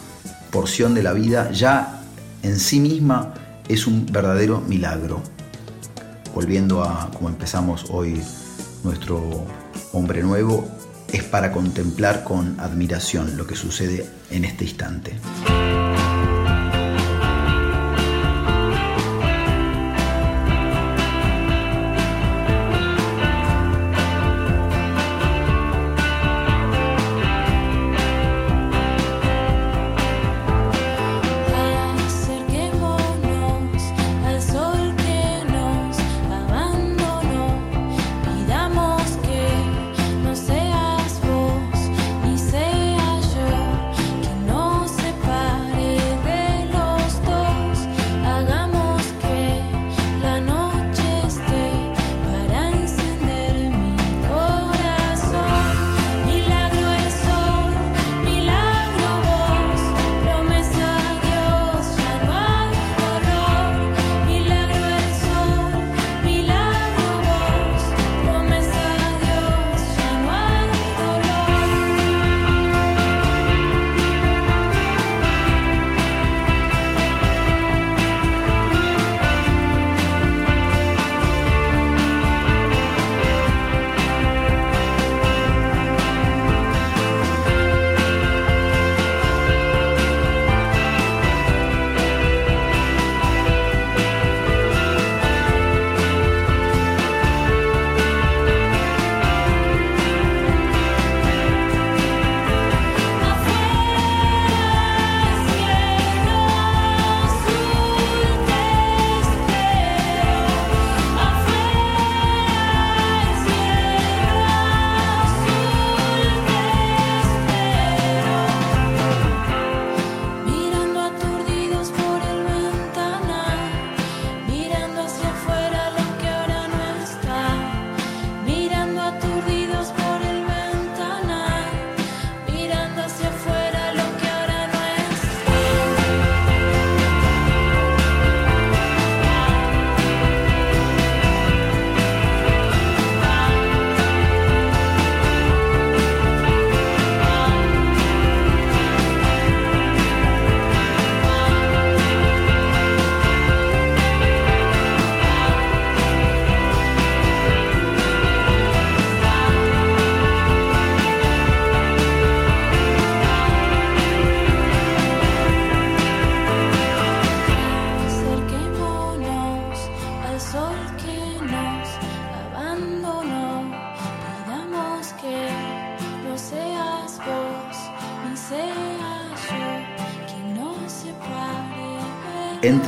porción 0.50 0.94
de 0.94 1.04
la 1.04 1.12
vida, 1.12 1.52
ya 1.52 2.02
en 2.42 2.58
sí 2.58 2.80
misma 2.80 3.34
es 3.68 3.86
un 3.86 4.06
verdadero 4.06 4.62
milagro. 4.62 5.22
Volviendo 6.34 6.84
a 6.84 7.12
como 7.12 7.28
empezamos 7.28 7.88
hoy 7.90 8.22
nuestro 8.86 9.46
hombre 9.92 10.24
nuevo, 10.24 10.66
es 11.12 11.24
para 11.24 11.52
contemplar 11.52 12.24
con 12.24 12.60
admiración 12.60 13.38
lo 13.38 13.48
que 13.48 13.56
sucede 13.56 14.06
en 14.32 14.46
este 14.46 14.66
instante. 14.66 15.18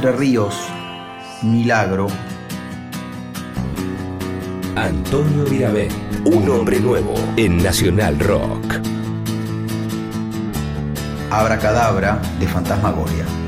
Entre 0.02 0.18
ríos, 0.18 0.56
milagro, 1.44 2.08
Antonio 4.76 5.44
Viravent. 5.46 5.94
Un 6.26 6.50
hombre 6.50 6.80
nuevo 6.80 7.14
en 7.38 7.62
Nacional 7.62 8.18
Rock. 8.18 8.82
abracadabra 11.30 12.20
de 12.40 12.48
Fantasmagoria. 12.48 13.41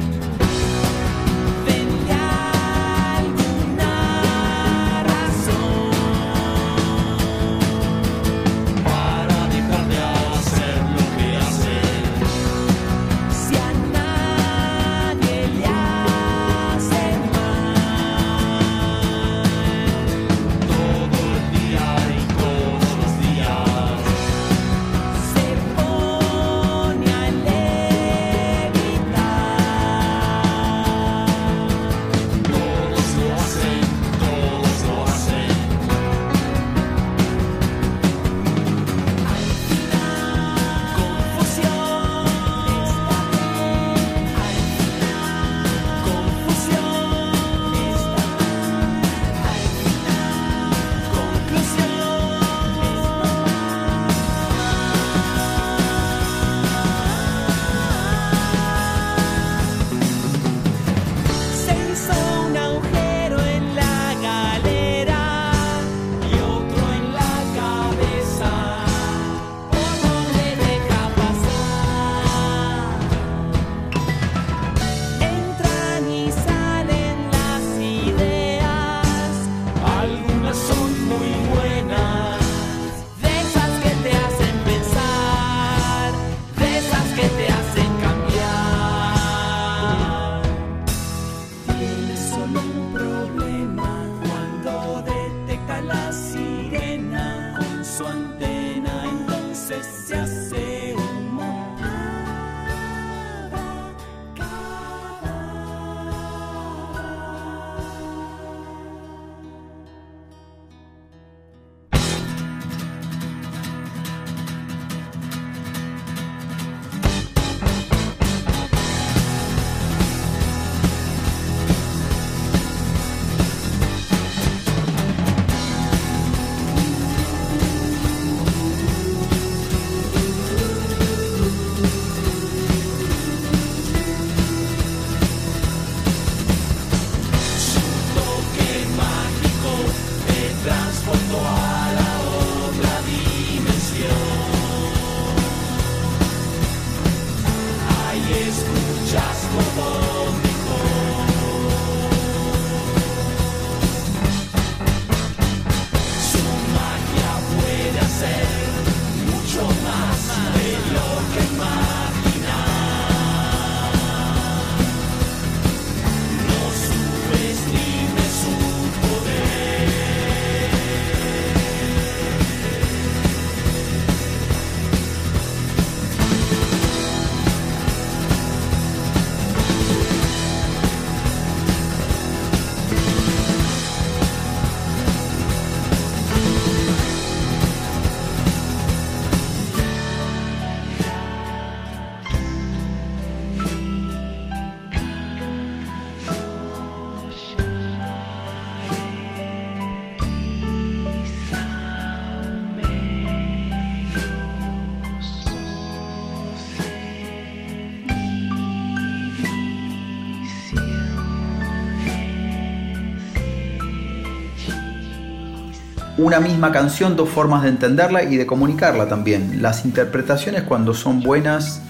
Una 216.17 216.39
misma 216.39 216.71
canción, 216.71 217.15
dos 217.15 217.29
formas 217.29 217.63
de 217.63 217.69
entenderla 217.69 218.23
y 218.23 218.37
de 218.37 218.45
comunicarla 218.45 219.07
también. 219.07 219.61
Las 219.61 219.85
interpretaciones 219.85 220.63
cuando 220.63 220.93
son 220.93 221.21
buenas 221.21 221.81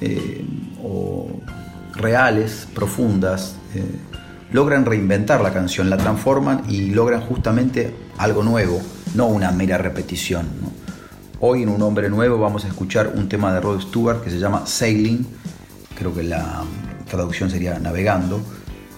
eh, 0.00 0.44
o 0.82 1.28
reales, 1.94 2.68
profundas, 2.74 3.56
eh, 3.74 3.82
logran 4.52 4.84
reinventar 4.86 5.40
la 5.40 5.52
canción, 5.52 5.90
la 5.90 5.96
transforman 5.96 6.62
y 6.68 6.90
logran 6.90 7.20
justamente 7.22 7.94
algo 8.18 8.44
nuevo, 8.44 8.80
no 9.14 9.26
una 9.26 9.50
mera 9.50 9.78
repetición. 9.78 10.46
Hoy 11.40 11.64
en 11.64 11.68
Un 11.68 11.82
Hombre 11.82 12.08
Nuevo 12.08 12.38
vamos 12.38 12.64
a 12.64 12.68
escuchar 12.68 13.12
un 13.14 13.28
tema 13.28 13.52
de 13.52 13.60
Rod 13.60 13.80
Stewart 13.80 14.22
que 14.22 14.30
se 14.30 14.38
llama 14.38 14.66
Sailing, 14.66 15.26
creo 15.96 16.14
que 16.14 16.22
la 16.22 16.62
traducción 17.10 17.50
sería 17.50 17.78
Navegando. 17.78 18.40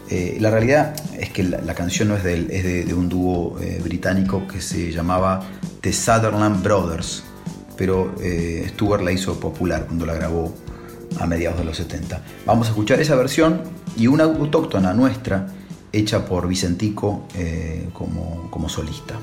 Eh, 0.09 0.37
la 0.41 0.51
realidad 0.51 0.95
es 1.19 1.31
que 1.31 1.43
la, 1.43 1.75
canción 1.75 2.09
no 2.09 2.17
es 2.17 2.23
de 2.23 2.35
él, 2.35 2.49
es 2.51 2.87
de, 2.87 2.95
un 2.95 3.09
dúo 3.09 3.59
eh, 3.61 3.81
británico 3.83 4.47
que 4.47 4.61
se 4.61 4.93
llamaba 4.93 5.43
The 5.81 5.93
Sutherland 5.93 6.63
Brothers, 6.63 7.25
pero 7.77 8.15
eh, 8.21 8.67
Stewart 8.71 9.03
la 9.03 9.13
hizo 9.13 9.39
popular 9.41 9.87
cuando 9.87 10.07
la 10.07 10.15
grabó 10.15 10.55
a 11.19 11.27
mediados 11.27 11.59
de 11.59 11.65
los 11.65 11.77
70. 11.77 12.23
Vamos 12.45 12.69
a 12.69 12.71
escuchar 12.71 13.01
esa 13.01 13.17
versión 13.17 13.63
y 13.97 14.07
una 14.07 14.25
autóctona 14.25 14.95
nuestra 14.95 15.49
hecha 15.93 16.25
por 16.25 16.47
Vicentico 16.47 17.27
como, 17.95 18.51
como 18.51 18.69
solista. 18.69 19.15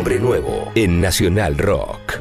Un 0.00 0.06
hombre 0.06 0.18
nuevo 0.18 0.72
en 0.74 0.98
Nacional 0.98 1.58
Rock. 1.58 2.19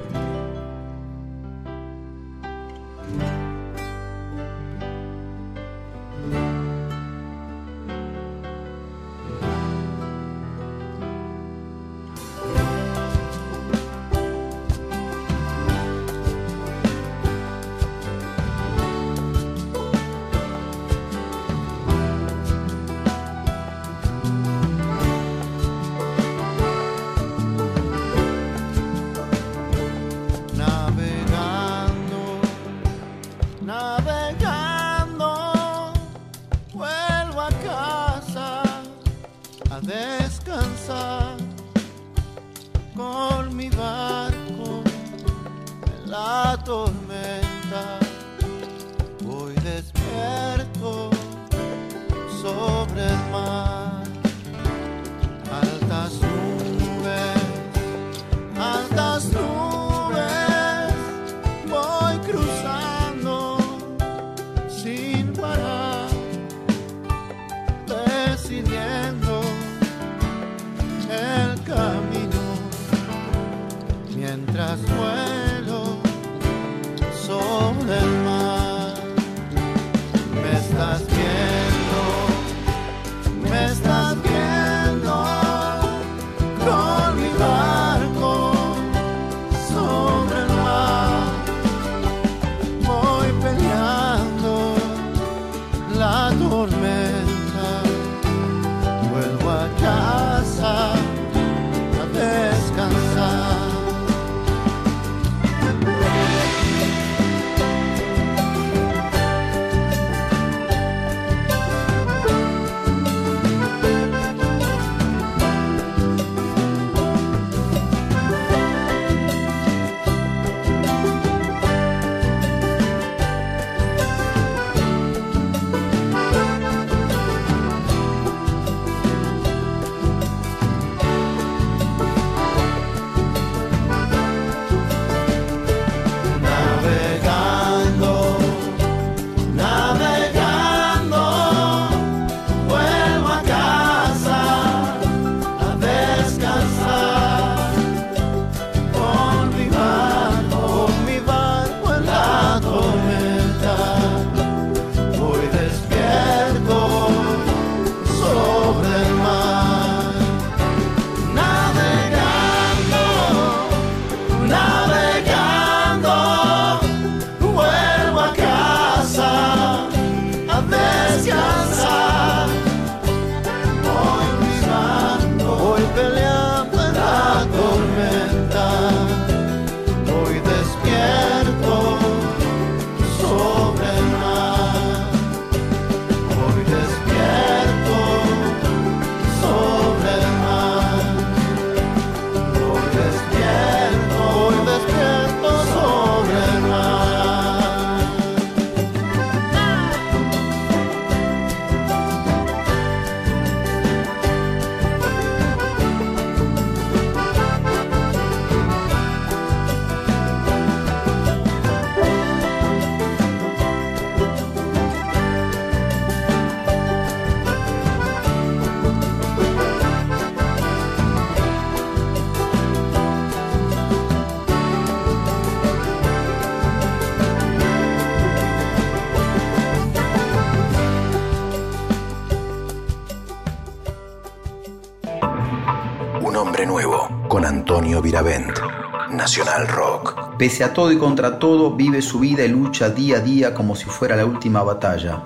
Rock. 239.67 240.37
Pese 240.37 240.63
a 240.63 240.73
todo 240.73 240.91
y 240.91 240.97
contra 240.97 241.37
todo, 241.37 241.75
vive 241.75 242.01
su 242.01 242.19
vida 242.19 242.43
y 242.43 242.47
lucha 242.47 242.89
día 242.89 243.17
a 243.17 243.19
día 243.19 243.53
como 243.53 243.75
si 243.75 243.85
fuera 243.85 244.15
la 244.15 244.25
última 244.25 244.63
batalla. 244.63 245.23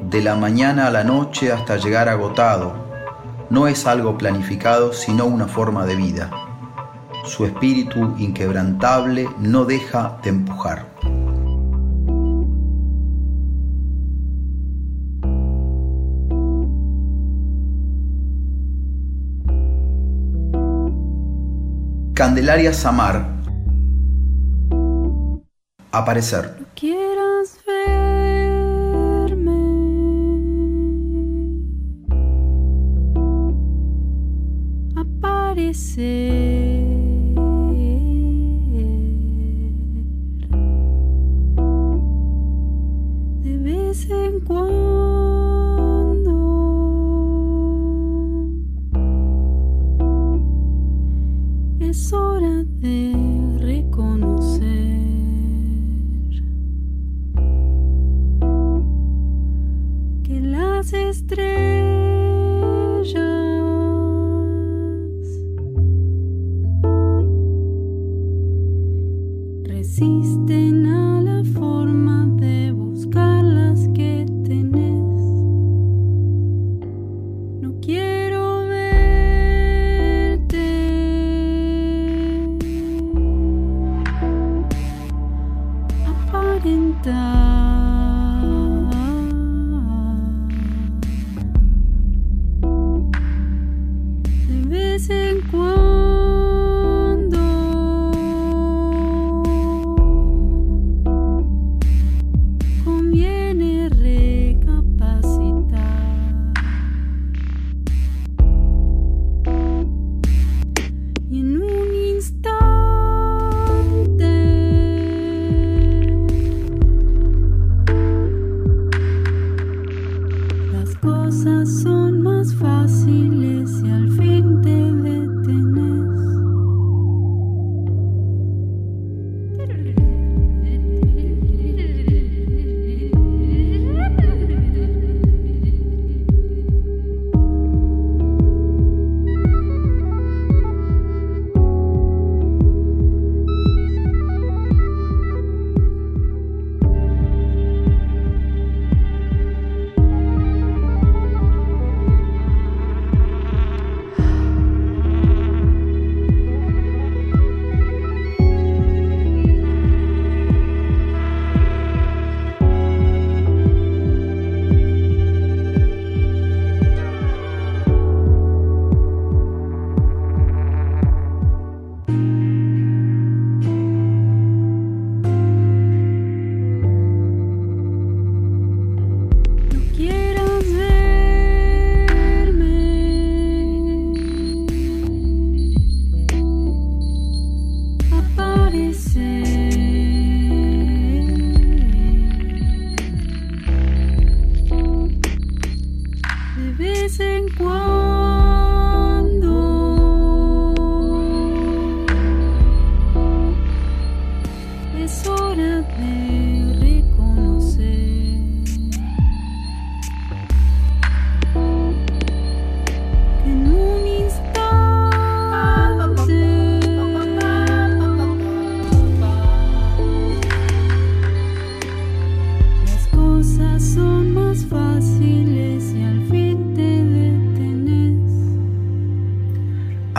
De 0.00 0.20
la 0.20 0.34
mañana 0.34 0.88
a 0.88 0.90
la 0.90 1.04
noche 1.04 1.52
hasta 1.52 1.76
llegar 1.76 2.08
agotado, 2.08 2.74
no 3.50 3.68
es 3.68 3.86
algo 3.86 4.18
planificado, 4.18 4.92
sino 4.92 5.26
una 5.26 5.46
forma 5.46 5.86
de 5.86 5.94
vida. 5.94 6.30
Su 7.24 7.44
espíritu 7.46 8.14
inquebrantable 8.18 9.28
no 9.38 9.64
deja 9.64 10.18
de 10.22 10.30
empujar. 10.30 10.95
Candelaria 22.46 22.72
Samar. 22.72 23.26
Aparecer. 25.90 26.65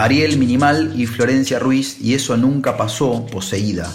Ariel 0.07 0.37
Minimal 0.37 0.93
y 0.95 1.05
Florencia 1.05 1.59
Ruiz, 1.59 1.97
y 1.99 2.13
eso 2.13 2.37
nunca 2.37 2.77
pasó, 2.77 3.25
poseída. 3.25 3.91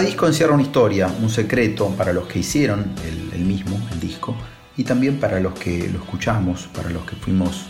Cada 0.00 0.08
disco 0.08 0.26
encierra 0.26 0.54
una 0.54 0.62
historia, 0.62 1.10
un 1.20 1.28
secreto 1.28 1.88
para 1.90 2.14
los 2.14 2.26
que 2.26 2.38
hicieron 2.38 2.86
el, 3.34 3.44
mismo, 3.44 3.78
el 3.92 4.00
disco, 4.00 4.34
y 4.74 4.84
también 4.84 5.20
para 5.20 5.40
los 5.40 5.52
que 5.52 5.90
lo 5.90 5.98
escuchamos, 5.98 6.70
para 6.74 6.88
los 6.88 7.04
que 7.04 7.16
fuimos 7.16 7.66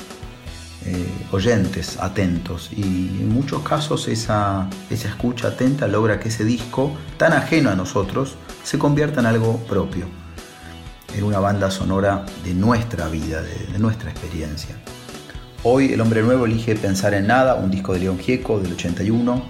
eh, 0.87 1.09
oyentes, 1.33 1.99
atentos. 1.99 2.71
Y 2.71 2.83
en 2.83 3.31
muchos 3.31 3.63
casos 3.63 4.07
esa, 4.07 4.71
esa 4.91 5.09
escucha 5.09 5.49
atenta 5.49 5.89
logra 5.89 6.21
que 6.21 6.29
ese 6.29 6.45
disco, 6.45 6.97
tan 7.17 7.33
ajeno 7.33 7.69
a 7.69 7.75
nosotros, 7.75 8.37
se 8.63 8.79
convierta 8.79 9.19
en 9.19 9.27
algo 9.27 9.57
propio, 9.67 10.07
en 11.17 11.25
una 11.25 11.41
banda 11.41 11.69
sonora 11.69 12.25
de 12.45 12.55
nuestra 12.55 13.09
vida, 13.09 13.43
de, 13.43 13.73
de 13.73 13.79
nuestra 13.81 14.09
experiencia. 14.09 14.77
Hoy 15.65 15.95
El 15.95 16.01
Hombre 16.01 16.23
Nuevo 16.23 16.47
elige 16.47 16.77
Pensar 16.77 17.13
en 17.13 17.27
Nada, 17.27 17.57
un 17.57 17.73
disco 17.73 17.93
de 17.93 17.99
León 17.99 18.21
Gieco 18.21 18.61
del 18.61 18.75
81, 18.75 19.43
eh, 19.43 19.49
que 19.49 19.50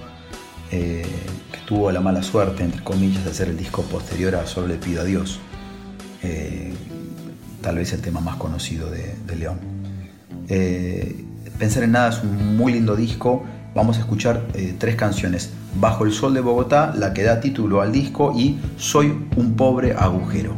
tuvo 1.71 1.93
la 1.93 2.01
mala 2.01 2.21
suerte, 2.21 2.65
entre 2.65 2.83
comillas, 2.83 3.25
de 3.25 3.33
ser 3.33 3.49
el 3.49 3.57
disco 3.57 3.83
posterior 3.83 4.35
a 4.35 4.45
Solo 4.45 4.67
le 4.67 4.75
pido 4.75 5.03
a 5.03 5.05
Dios. 5.05 5.39
Eh, 6.21 6.75
tal 7.63 7.77
vez 7.77 7.93
el 7.93 8.01
tema 8.01 8.19
más 8.19 8.35
conocido 8.39 8.91
de, 8.91 9.15
de 9.25 9.37
León. 9.37 9.61
Eh, 10.49 11.25
Pensar 11.61 11.85
en 11.85 11.93
Nada 11.93 12.09
es 12.09 12.25
un 12.25 12.57
muy 12.57 12.73
lindo 12.73 12.97
disco. 12.97 13.45
Vamos 13.73 13.99
a 13.99 14.01
escuchar 14.01 14.49
eh, 14.55 14.75
tres 14.81 14.97
canciones. 14.97 15.51
Bajo 15.77 16.05
el 16.05 16.13
Sol 16.13 16.35
de 16.35 16.41
Bogotá, 16.41 16.93
la 16.97 17.15
que 17.15 17.23
da 17.23 17.39
título 17.39 17.83
al 17.83 17.93
disco, 17.93 18.33
y 18.37 18.59
Soy 18.77 19.29
un 19.37 19.55
pobre 19.55 19.93
agujero. 19.93 20.57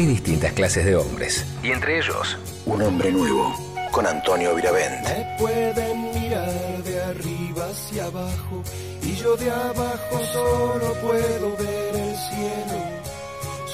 Hay 0.00 0.06
distintas 0.06 0.54
clases 0.54 0.86
de 0.86 0.96
hombres, 0.96 1.44
y 1.62 1.72
entre 1.72 1.98
ellos, 1.98 2.38
Un 2.64 2.80
hombre 2.80 3.12
nuevo, 3.12 3.54
con 3.92 4.06
Antonio 4.06 4.54
Viravent. 4.54 5.06
Me 5.06 5.36
pueden 5.38 6.10
mirar 6.14 6.82
de 6.82 7.02
arriba 7.02 7.66
hacia 7.66 8.06
abajo 8.06 8.62
y 9.02 9.14
yo 9.16 9.36
de 9.36 9.50
abajo 9.50 10.20
solo 10.32 10.94
puedo 11.02 11.54
ver 11.58 11.96
el 11.96 12.16
cielo. 12.16 12.80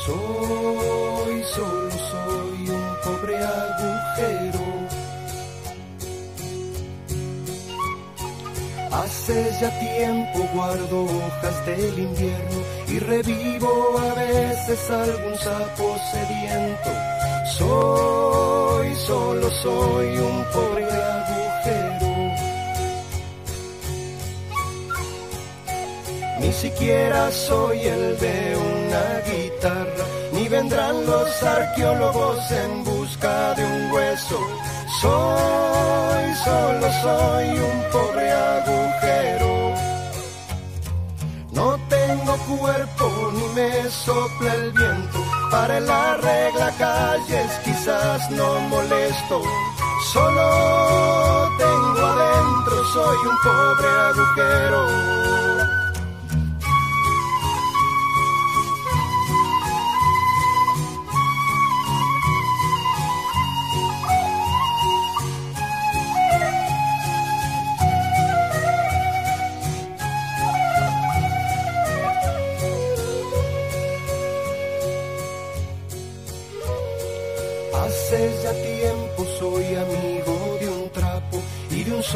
Soy, 0.04 1.44
solo 1.54 1.90
soy 1.92 2.70
un 2.70 2.96
pobre 3.04 3.36
agujero. 3.38 4.55
Hace 9.28 9.50
ya 9.60 9.70
tiempo 9.80 10.48
guardo 10.54 11.02
hojas 11.02 11.66
del 11.66 11.98
invierno 11.98 12.62
y 12.86 13.00
revivo 13.00 13.98
a 13.98 14.14
veces 14.14 14.88
algún 14.88 15.36
sapo 15.38 15.96
sediento. 16.12 16.90
Soy, 17.58 18.94
solo 18.94 19.50
soy 19.50 20.18
un 20.18 20.44
pobre 20.52 20.84
agujero. 20.84 22.06
Ni 26.38 26.52
siquiera 26.52 27.32
soy 27.32 27.80
el 27.80 28.16
de 28.20 28.56
una 28.56 29.22
guitarra, 29.28 30.04
ni 30.34 30.46
vendrán 30.48 31.04
los 31.04 31.42
arqueólogos 31.42 32.48
en 32.52 32.84
busca 32.84 33.54
de 33.54 33.64
un 33.64 33.90
hueso. 33.90 34.38
Soy, 35.00 36.34
solo 36.44 36.92
soy 37.02 37.58
un 37.58 37.78
pobre 37.92 38.32
agujero. 38.32 39.74
No 41.52 41.78
tengo 41.88 42.36
cuerpo 42.58 43.32
ni 43.34 43.46
me 43.54 43.90
sopla 43.90 44.54
el 44.54 44.72
viento. 44.72 45.18
Para 45.50 45.78
el 45.78 45.90
arregla 45.90 46.70
calles 46.78 47.50
quizás 47.64 48.30
no 48.30 48.60
molesto. 48.68 49.42
Solo 50.12 51.50
tengo 51.58 52.06
adentro, 52.06 52.84
soy 52.94 53.18
un 53.26 53.38
pobre 53.42 53.88
agujero. 54.08 55.25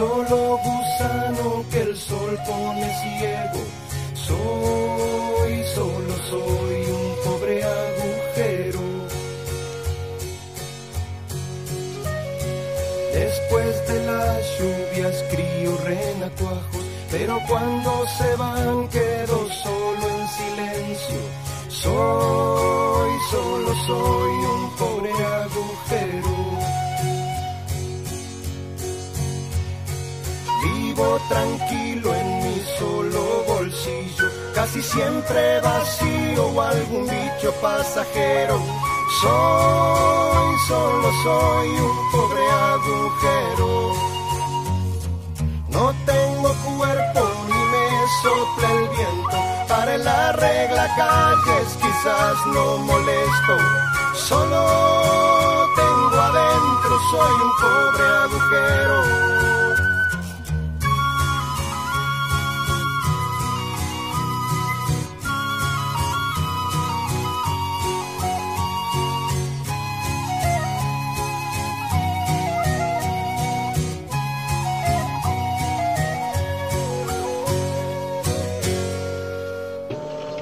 Solo 0.01 0.59
gusano 0.65 1.65
que 1.71 1.81
el 1.83 1.97
sol 1.97 2.39
pone 2.47 2.89
ciego. 3.03 3.61
Soy, 4.15 5.53
solo 5.75 6.13
soy 6.31 6.81
un 7.01 7.09
pobre 7.25 7.57
agujero. 7.63 8.81
Después 13.13 13.73
de 13.89 13.99
las 14.11 14.39
lluvias 14.59 15.17
crío 15.33 15.73
renacuajos, 15.85 16.85
pero 17.11 17.39
cuando 17.47 17.91
se 18.19 18.37
van 18.37 18.89
quedo 18.89 19.39
solo 19.65 20.05
en 20.17 20.25
silencio. 20.39 21.21
Soy, 21.69 23.13
solo 23.31 23.71
soy 23.87 24.35
un 24.55 24.77
pobre 24.79 25.00
Tranquilo 31.31 32.13
en 32.13 32.39
mi 32.43 32.61
solo 32.77 33.45
bolsillo, 33.47 34.27
casi 34.53 34.83
siempre 34.83 35.61
vacío 35.61 36.47
o 36.49 36.61
algún 36.61 37.05
bicho 37.05 37.53
pasajero. 37.63 38.59
Soy, 39.21 40.59
solo 40.67 41.09
soy 41.23 41.69
un 41.69 42.11
pobre 42.11 42.45
agujero. 42.51 43.93
No 45.69 45.95
tengo 46.05 46.53
cuerpo 46.77 47.21
ni 47.47 47.61
me 47.73 47.87
sopla 48.23 48.71
el 48.73 48.89
viento. 48.89 49.37
Para 49.69 49.95
el 49.95 50.09
arregla 50.09 50.87
calles 50.97 51.69
quizás 51.81 52.47
no 52.47 52.79
molesto. 52.79 53.55
Solo 54.15 55.67
tengo 55.77 56.21
adentro, 56.21 56.99
soy 57.13 57.35
un 57.47 57.53
pobre 57.63 58.05
agujero. 58.25 59.50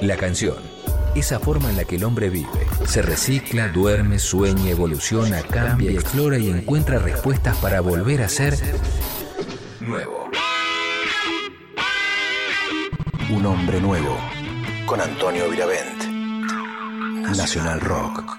La 0.01 0.15
canción, 0.15 0.55
esa 1.13 1.39
forma 1.39 1.69
en 1.69 1.75
la 1.75 1.83
que 1.83 1.97
el 1.97 2.05
hombre 2.05 2.29
vive, 2.29 2.67
se 2.87 3.01
recicla, 3.01 3.67
duerme, 3.67 4.17
sueña, 4.17 4.69
evoluciona, 4.69 5.41
cambia, 5.41 5.91
explora 5.91 6.37
y 6.37 6.49
encuentra 6.49 6.99
respuestas 6.99 7.57
para 7.57 7.81
volver 7.81 8.21
a 8.21 8.29
ser 8.29 8.57
nuevo. 9.81 10.29
Un 13.29 13.45
hombre 13.45 13.81
nuevo. 13.81 14.17
Con 14.85 15.01
Antonio 15.01 15.49
Viravent. 15.49 16.03
Nacional 17.35 17.81
Rock. 17.81 18.37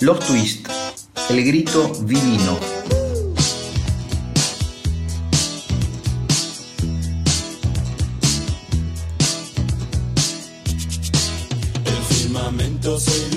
Los 0.00 0.20
Twist, 0.20 0.68
el 1.28 1.44
grito 1.44 1.88
divino. 2.04 2.73
Firmamento 12.84 12.98
se 12.98 13.33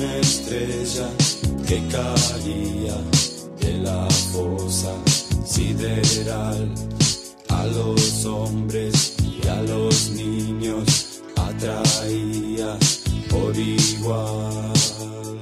una 0.00 0.16
estrella 0.16 1.08
que 1.68 1.86
caía 1.88 2.96
de 3.60 3.78
la 3.82 4.08
fosa 4.32 4.94
sideral 5.44 6.72
a 7.50 7.66
los 7.66 8.24
hombres 8.24 9.16
y 9.22 9.46
a 9.46 9.60
los 9.62 10.10
niños 10.10 11.20
atraía 11.36 12.78
por 13.28 13.54
igual. 13.54 15.39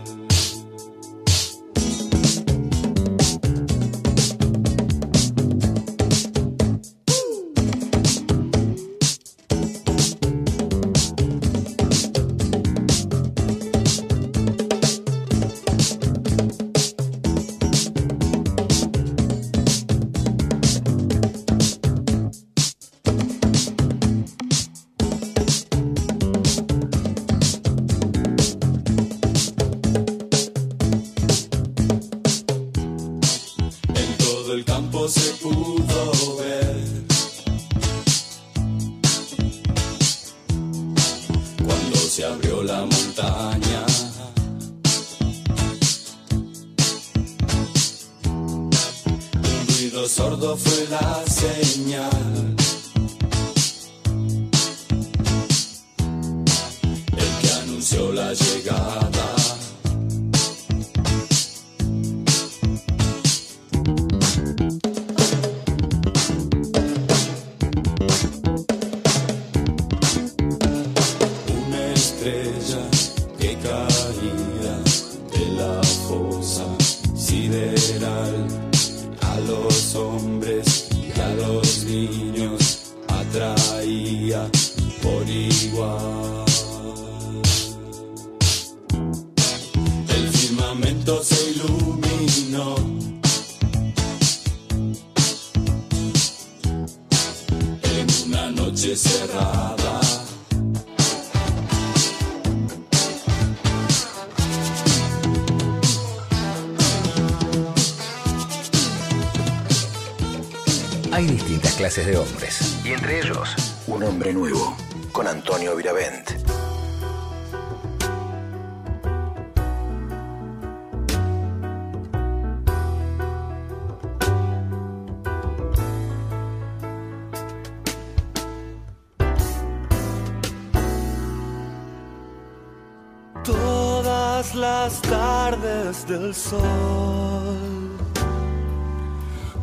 Del 136.08 136.34
sol, 136.34 137.98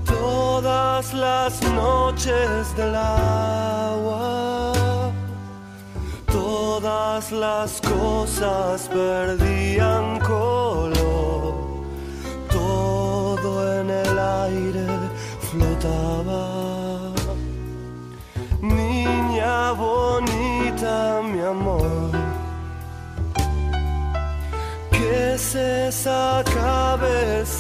todas 0.06 1.12
las 1.12 1.60
noches 1.74 2.76
del 2.78 2.94
agua, 2.94 4.72
todas 6.32 7.32
las 7.32 7.82
cosas 7.82 8.88
perdían 8.90 9.45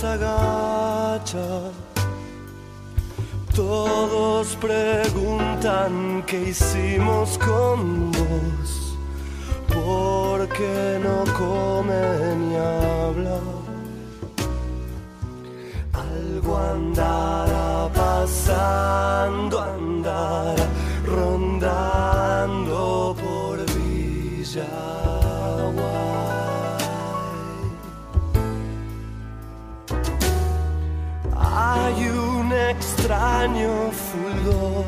cabeza 0.06 0.18
gacha? 0.18 1.72
Todos 3.56 4.56
preguntan 4.57 6.23
qué 6.27 6.49
hicimos 6.49 7.38
con 7.38 8.11
vos, 8.11 8.98
por 9.68 10.48
qué 10.49 10.99
no 11.02 11.23
come 11.34 12.36
ni 12.36 12.56
habla. 12.56 13.55
Extraño 33.45 33.91
fulgor 33.91 34.85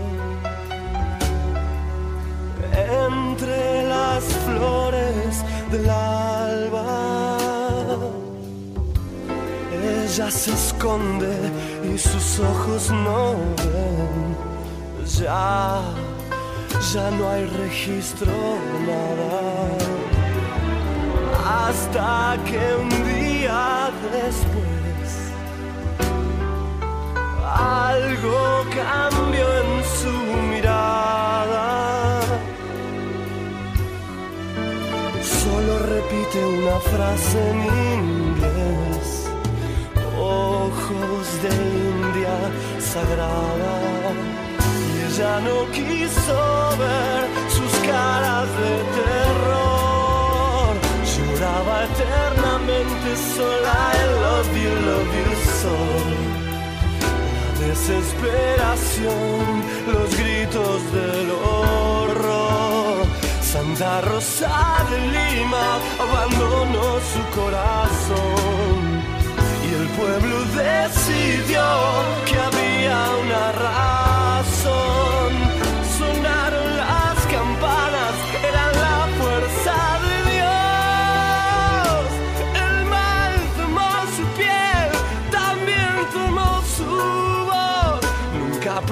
entre 3.13 3.88
las 3.88 4.23
flores 4.45 5.43
del 5.71 5.89
alba. 5.89 7.38
Ella 9.71 10.31
se 10.31 10.53
esconde 10.53 11.35
y 11.84 11.97
sus 11.97 12.39
ojos 12.39 12.91
no 12.91 13.35
ven. 13.57 14.35
Ya, 15.19 15.81
ya 16.93 17.11
no 17.11 17.29
hay 17.29 17.45
registro, 17.45 18.34
nada. 18.88 19.69
Hasta 21.67 22.38
que 22.45 22.75
un 22.81 22.89
día 22.89 23.91
después 24.11 24.76
algo 27.55 28.65
cambió 28.75 29.47
en 29.63 29.83
su 29.99 30.13
mirada. 30.51 32.21
Solo 35.21 35.79
repite 35.79 36.45
una 36.45 36.79
frase 36.79 37.49
en 37.49 37.59
inglés, 37.99 39.29
ojos 40.19 41.41
de 41.43 41.49
India 41.49 42.35
sagrada. 42.79 43.75
Y 44.93 45.13
ella 45.13 45.39
no 45.39 45.57
quiso 45.71 46.37
ver 46.77 47.21
sus 47.49 47.73
caras 47.89 48.47
de 48.61 48.73
terror, 48.99 50.73
lloraba 51.11 51.75
eternamente 51.85 53.09
sola. 53.35 53.75
I 53.89 54.05
love 54.21 54.51
you, 54.63 54.73
love 54.89 55.13
you 55.19 55.35
so 55.61 56.36
desesperación, 57.68 59.64
los 59.94 60.18
gritos 60.18 60.80
del 60.94 61.31
horror. 61.31 63.06
Santa 63.41 64.02
Rosa 64.02 64.85
de 64.89 64.99
Lima 65.15 65.68
abandonó 65.99 66.88
su 67.11 67.22
corazón 67.39 68.77
y 69.65 69.73
el 69.80 69.88
pueblo 69.99 70.38
decidió 70.56 71.65
que 72.26 72.35
había 72.48 72.98
una 73.23 73.52
razón. 73.52 74.86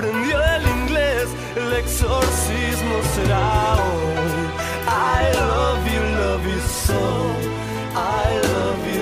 Aprendió 0.06 0.42
el 0.44 0.68
inglés, 0.68 1.28
el 1.56 1.74
exorcismo 1.74 2.96
será 3.16 3.76
hoy. 3.76 4.50
I 4.88 5.32
love 5.34 5.84
you, 5.94 6.02
love 6.20 6.46
you 6.46 6.60
so. 6.60 7.02
I 7.96 8.40
love 8.54 8.82
you, 8.94 8.95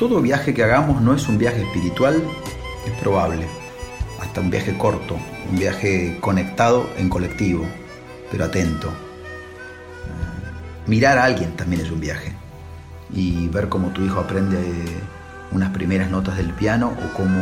Todo 0.00 0.22
viaje 0.22 0.54
que 0.54 0.64
hagamos 0.64 1.02
no 1.02 1.14
es 1.14 1.28
un 1.28 1.36
viaje 1.36 1.60
espiritual, 1.60 2.24
es 2.86 3.00
probable. 3.02 3.46
Hasta 4.18 4.40
un 4.40 4.48
viaje 4.48 4.74
corto, 4.78 5.18
un 5.50 5.58
viaje 5.58 6.16
conectado 6.22 6.88
en 6.96 7.10
colectivo, 7.10 7.66
pero 8.30 8.46
atento. 8.46 8.90
Mirar 10.86 11.18
a 11.18 11.24
alguien 11.24 11.54
también 11.54 11.82
es 11.82 11.90
un 11.90 12.00
viaje. 12.00 12.32
Y 13.12 13.48
ver 13.48 13.68
cómo 13.68 13.88
tu 13.88 14.02
hijo 14.02 14.20
aprende 14.20 14.56
unas 15.52 15.68
primeras 15.68 16.10
notas 16.10 16.38
del 16.38 16.54
piano 16.54 16.94
o 16.96 17.14
cómo 17.14 17.38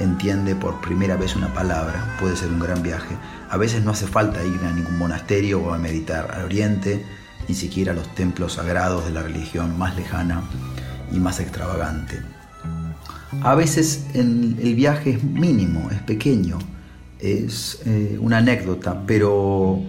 entiende 0.00 0.56
por 0.56 0.80
primera 0.80 1.14
vez 1.14 1.36
una 1.36 1.54
palabra 1.54 2.16
puede 2.18 2.34
ser 2.34 2.48
un 2.48 2.58
gran 2.58 2.82
viaje. 2.82 3.14
A 3.48 3.56
veces 3.56 3.84
no 3.84 3.92
hace 3.92 4.08
falta 4.08 4.42
ir 4.42 4.58
a 4.64 4.72
ningún 4.72 4.98
monasterio 4.98 5.60
o 5.60 5.72
a 5.72 5.78
meditar 5.78 6.32
al 6.34 6.46
oriente, 6.46 7.06
ni 7.46 7.54
siquiera 7.54 7.92
a 7.92 7.94
los 7.94 8.12
templos 8.16 8.54
sagrados 8.54 9.04
de 9.04 9.12
la 9.12 9.22
religión 9.22 9.78
más 9.78 9.94
lejana 9.94 10.42
y 11.12 11.18
más 11.18 11.40
extravagante. 11.40 12.20
A 13.42 13.54
veces 13.54 14.06
el 14.14 14.74
viaje 14.74 15.10
es 15.10 15.24
mínimo, 15.24 15.90
es 15.90 16.00
pequeño, 16.00 16.58
es 17.22 17.80
eh, 17.86 18.18
una 18.20 18.38
anécdota, 18.38 19.02
pero 19.06 19.80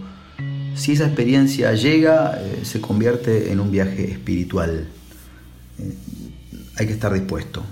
si 0.76 0.94
esa 0.94 1.06
experiencia 1.06 1.74
llega, 1.74 2.38
eh, 2.40 2.62
se 2.64 2.82
convierte 2.82 3.52
en 3.52 3.60
un 3.60 3.72
viaje 3.72 4.12
espiritual. 4.12 4.88
Eh, 5.80 5.94
hay 6.78 6.88
que 6.88 6.94
estar 6.94 7.14
dispuesto. 7.14 7.64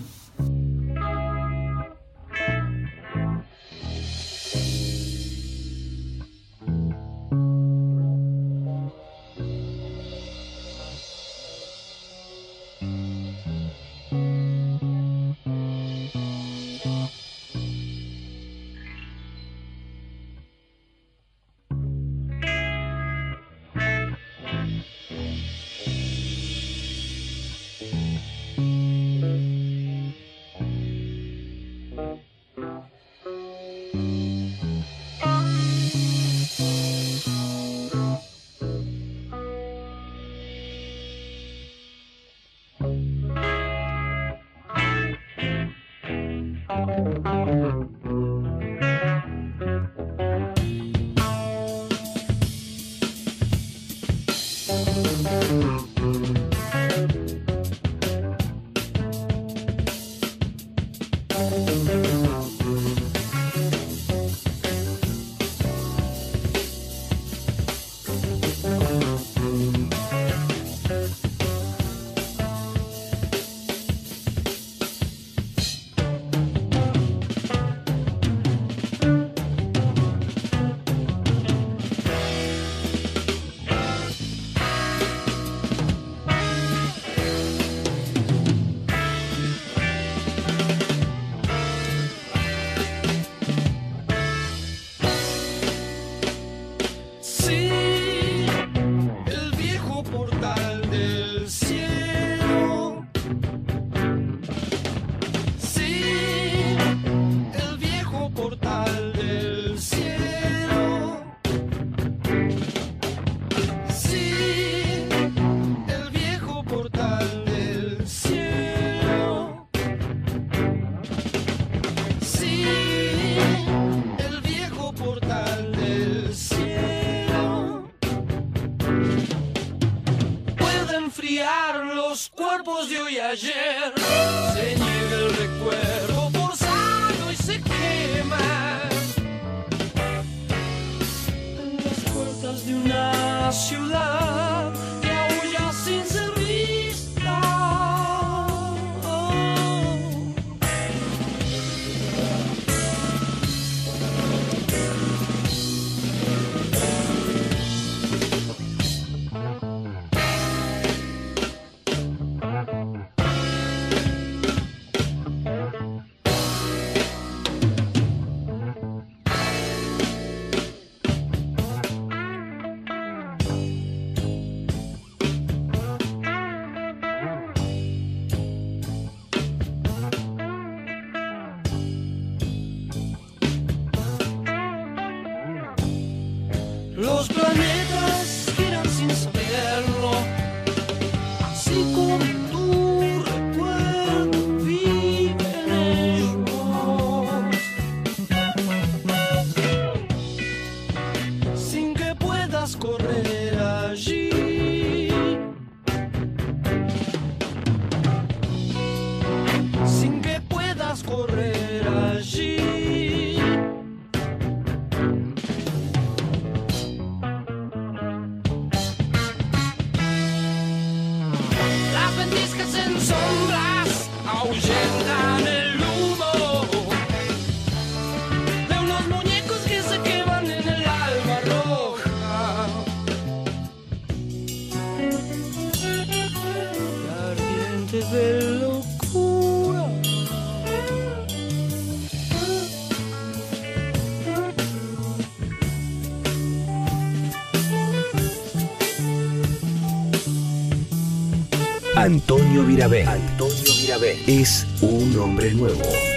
Antonio 252.98 253.72
Virabén. 253.82 254.18
Es 254.26 254.66
un 254.82 255.16
hombre 255.20 255.52
nuevo. 255.52 256.09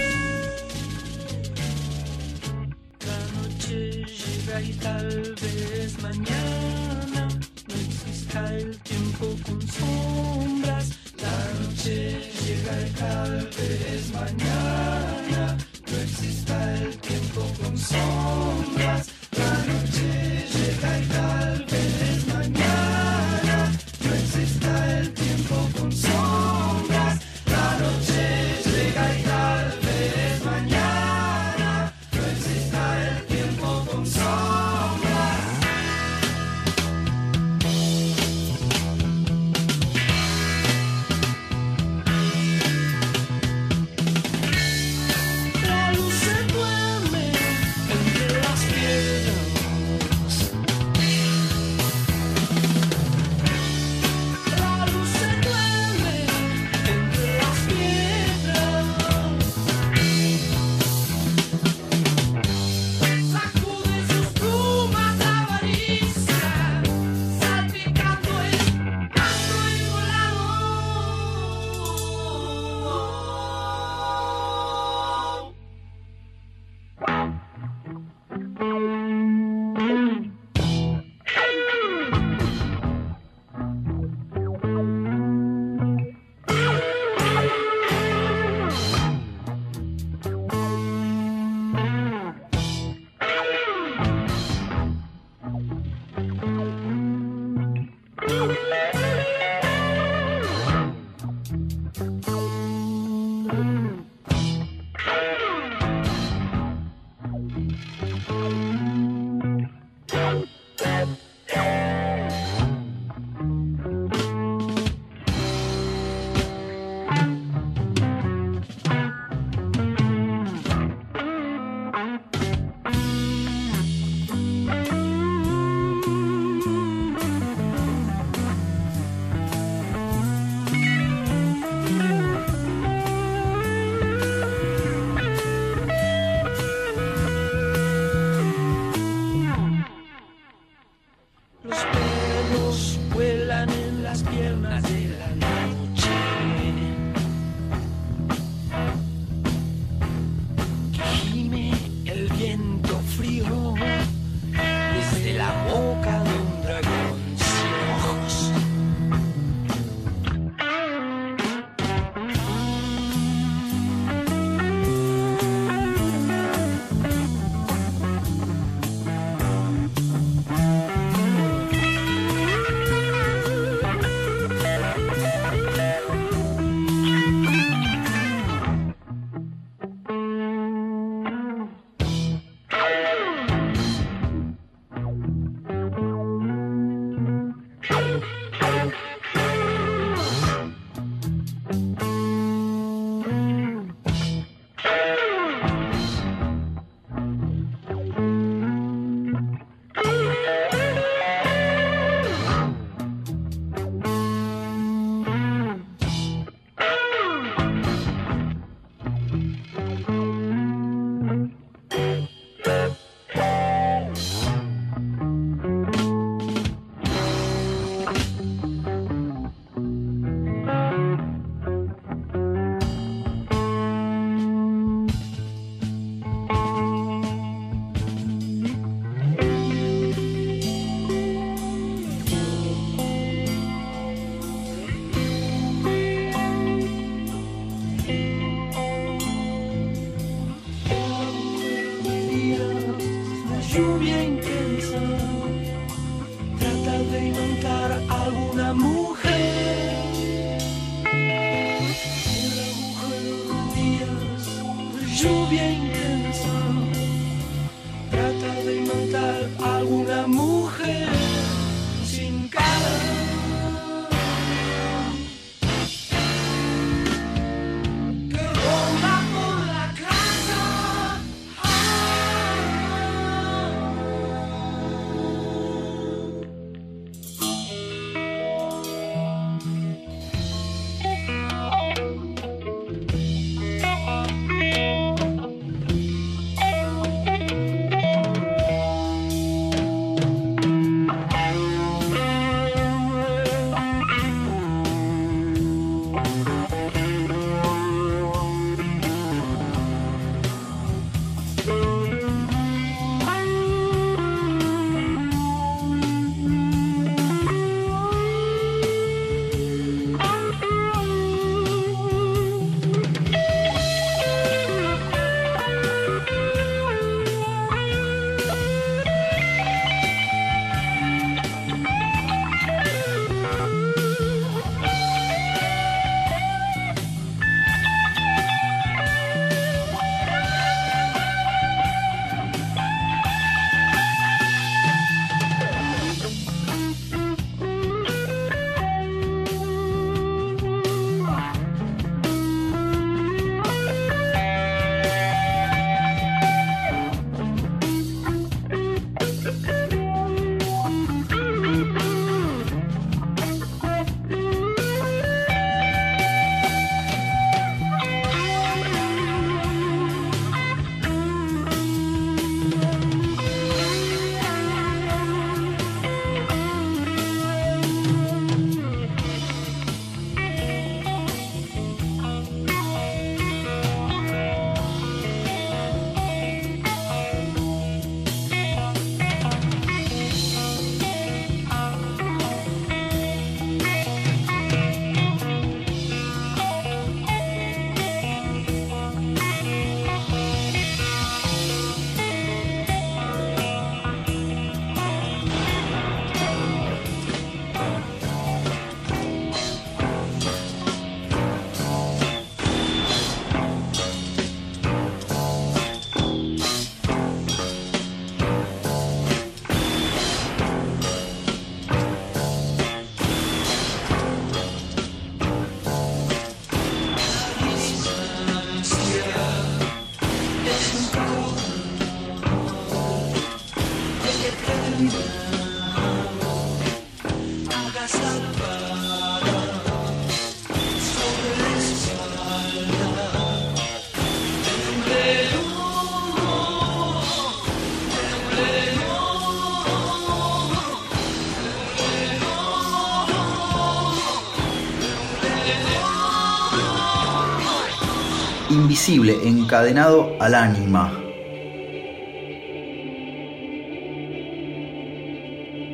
encadenado 449.09 450.37
al 450.39 450.55
ánima. 450.55 451.19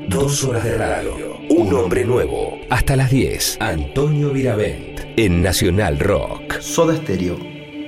Dos 0.08 0.44
horas 0.44 0.64
de 0.64 0.78
radio. 0.78 1.40
Un 1.50 1.74
hombre 1.74 2.06
nuevo. 2.06 2.60
Hasta 2.70 2.96
las 2.96 3.10
10. 3.10 3.58
Antonio 3.62 4.30
Viravent. 4.30 5.00
En 5.18 5.42
Nacional 5.42 5.98
Rock. 5.98 6.60
Soda 6.60 6.96
Stereo. 6.96 7.38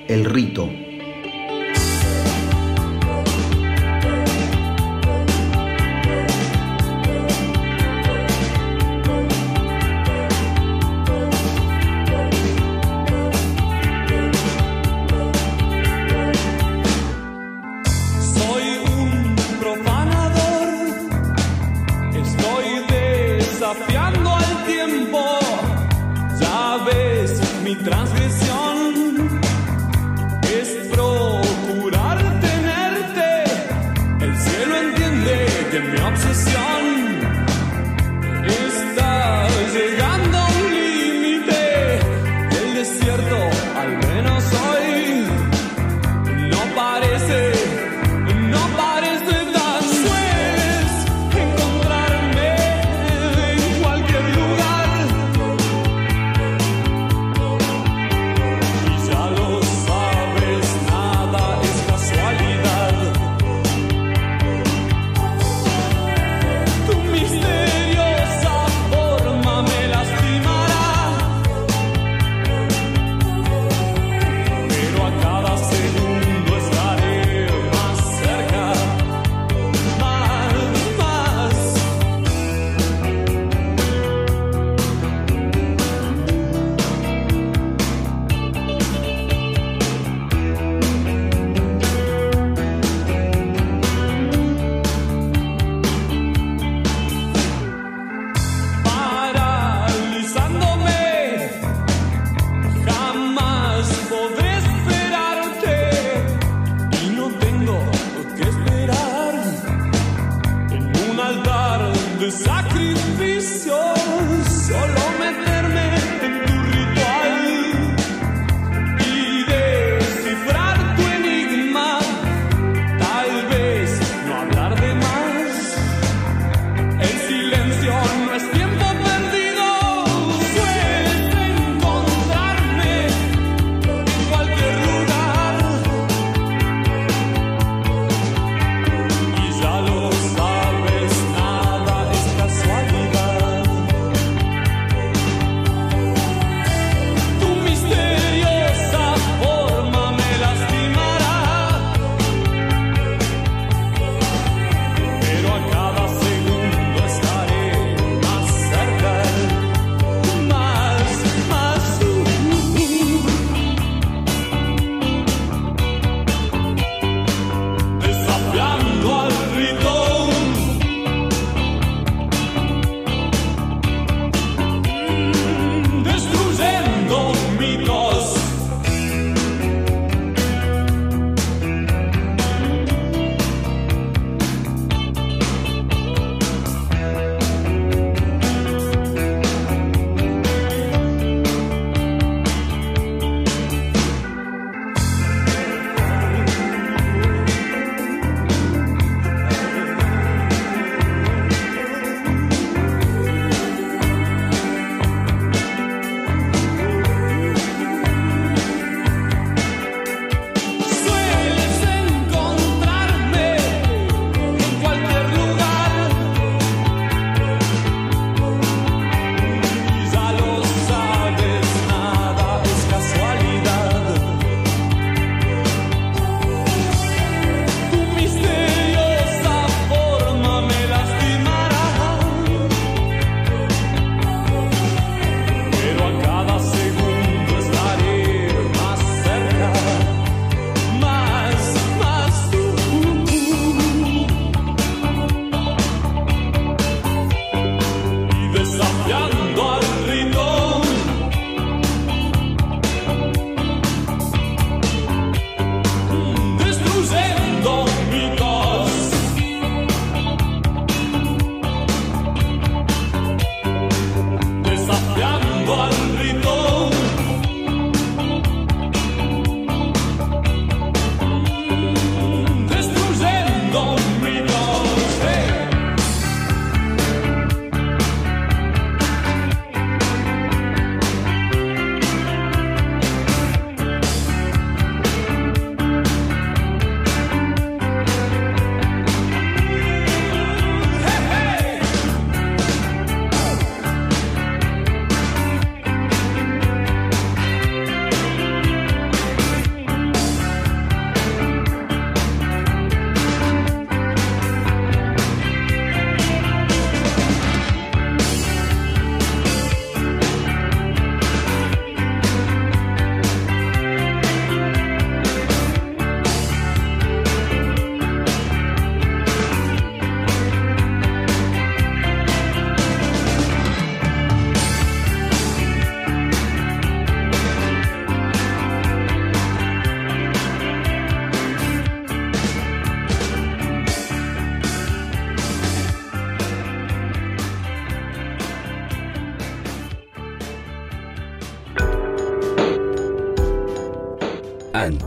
El 0.08 0.26
Rito. 0.26 0.68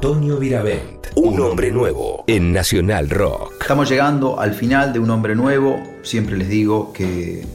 Antonio 0.04 0.36
Viravent, 0.36 1.06
un 1.14 1.40
hombre 1.40 1.70
nuevo 1.70 2.24
en 2.26 2.52
Nacional 2.52 3.08
Rock. 3.08 3.54
Estamos 3.62 3.88
llegando 3.88 4.38
al 4.38 4.52
final 4.52 4.92
de 4.92 4.98
Un 4.98 5.08
Hombre 5.08 5.34
Nuevo. 5.34 5.82
Siempre 6.02 6.36
les 6.36 6.50
digo 6.50 6.92
que 6.92 7.46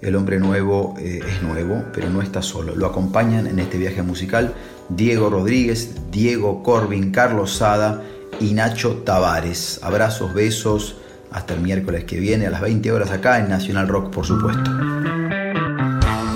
el 0.00 0.16
hombre 0.16 0.40
nuevo 0.40 0.96
eh, 0.98 1.20
es 1.24 1.42
nuevo, 1.44 1.84
pero 1.94 2.10
no 2.10 2.22
está 2.22 2.42
solo. 2.42 2.74
Lo 2.74 2.86
acompañan 2.86 3.46
en 3.46 3.60
este 3.60 3.78
viaje 3.78 4.02
musical 4.02 4.52
Diego 4.88 5.30
Rodríguez, 5.30 5.94
Diego 6.10 6.64
Corbin, 6.64 7.12
Carlos 7.12 7.54
Sada 7.54 8.02
y 8.40 8.52
Nacho 8.54 9.02
Tavares. 9.04 9.78
Abrazos, 9.84 10.34
besos. 10.34 10.96
Hasta 11.30 11.54
el 11.54 11.60
miércoles 11.60 12.02
que 12.02 12.18
viene 12.18 12.48
a 12.48 12.50
las 12.50 12.62
20 12.62 12.90
horas 12.90 13.12
acá 13.12 13.38
en 13.38 13.48
Nacional 13.48 13.86
Rock, 13.86 14.10
por 14.10 14.26
supuesto. 14.26 14.72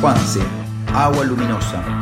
Juanse, 0.00 0.42
Agua 0.94 1.24
Luminosa. 1.24 1.99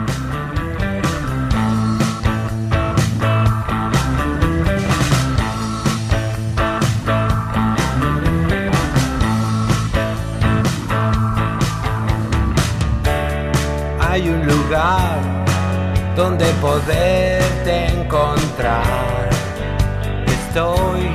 Poderte 16.60 17.86
encontrar. 17.86 19.28
Estoy 20.26 21.07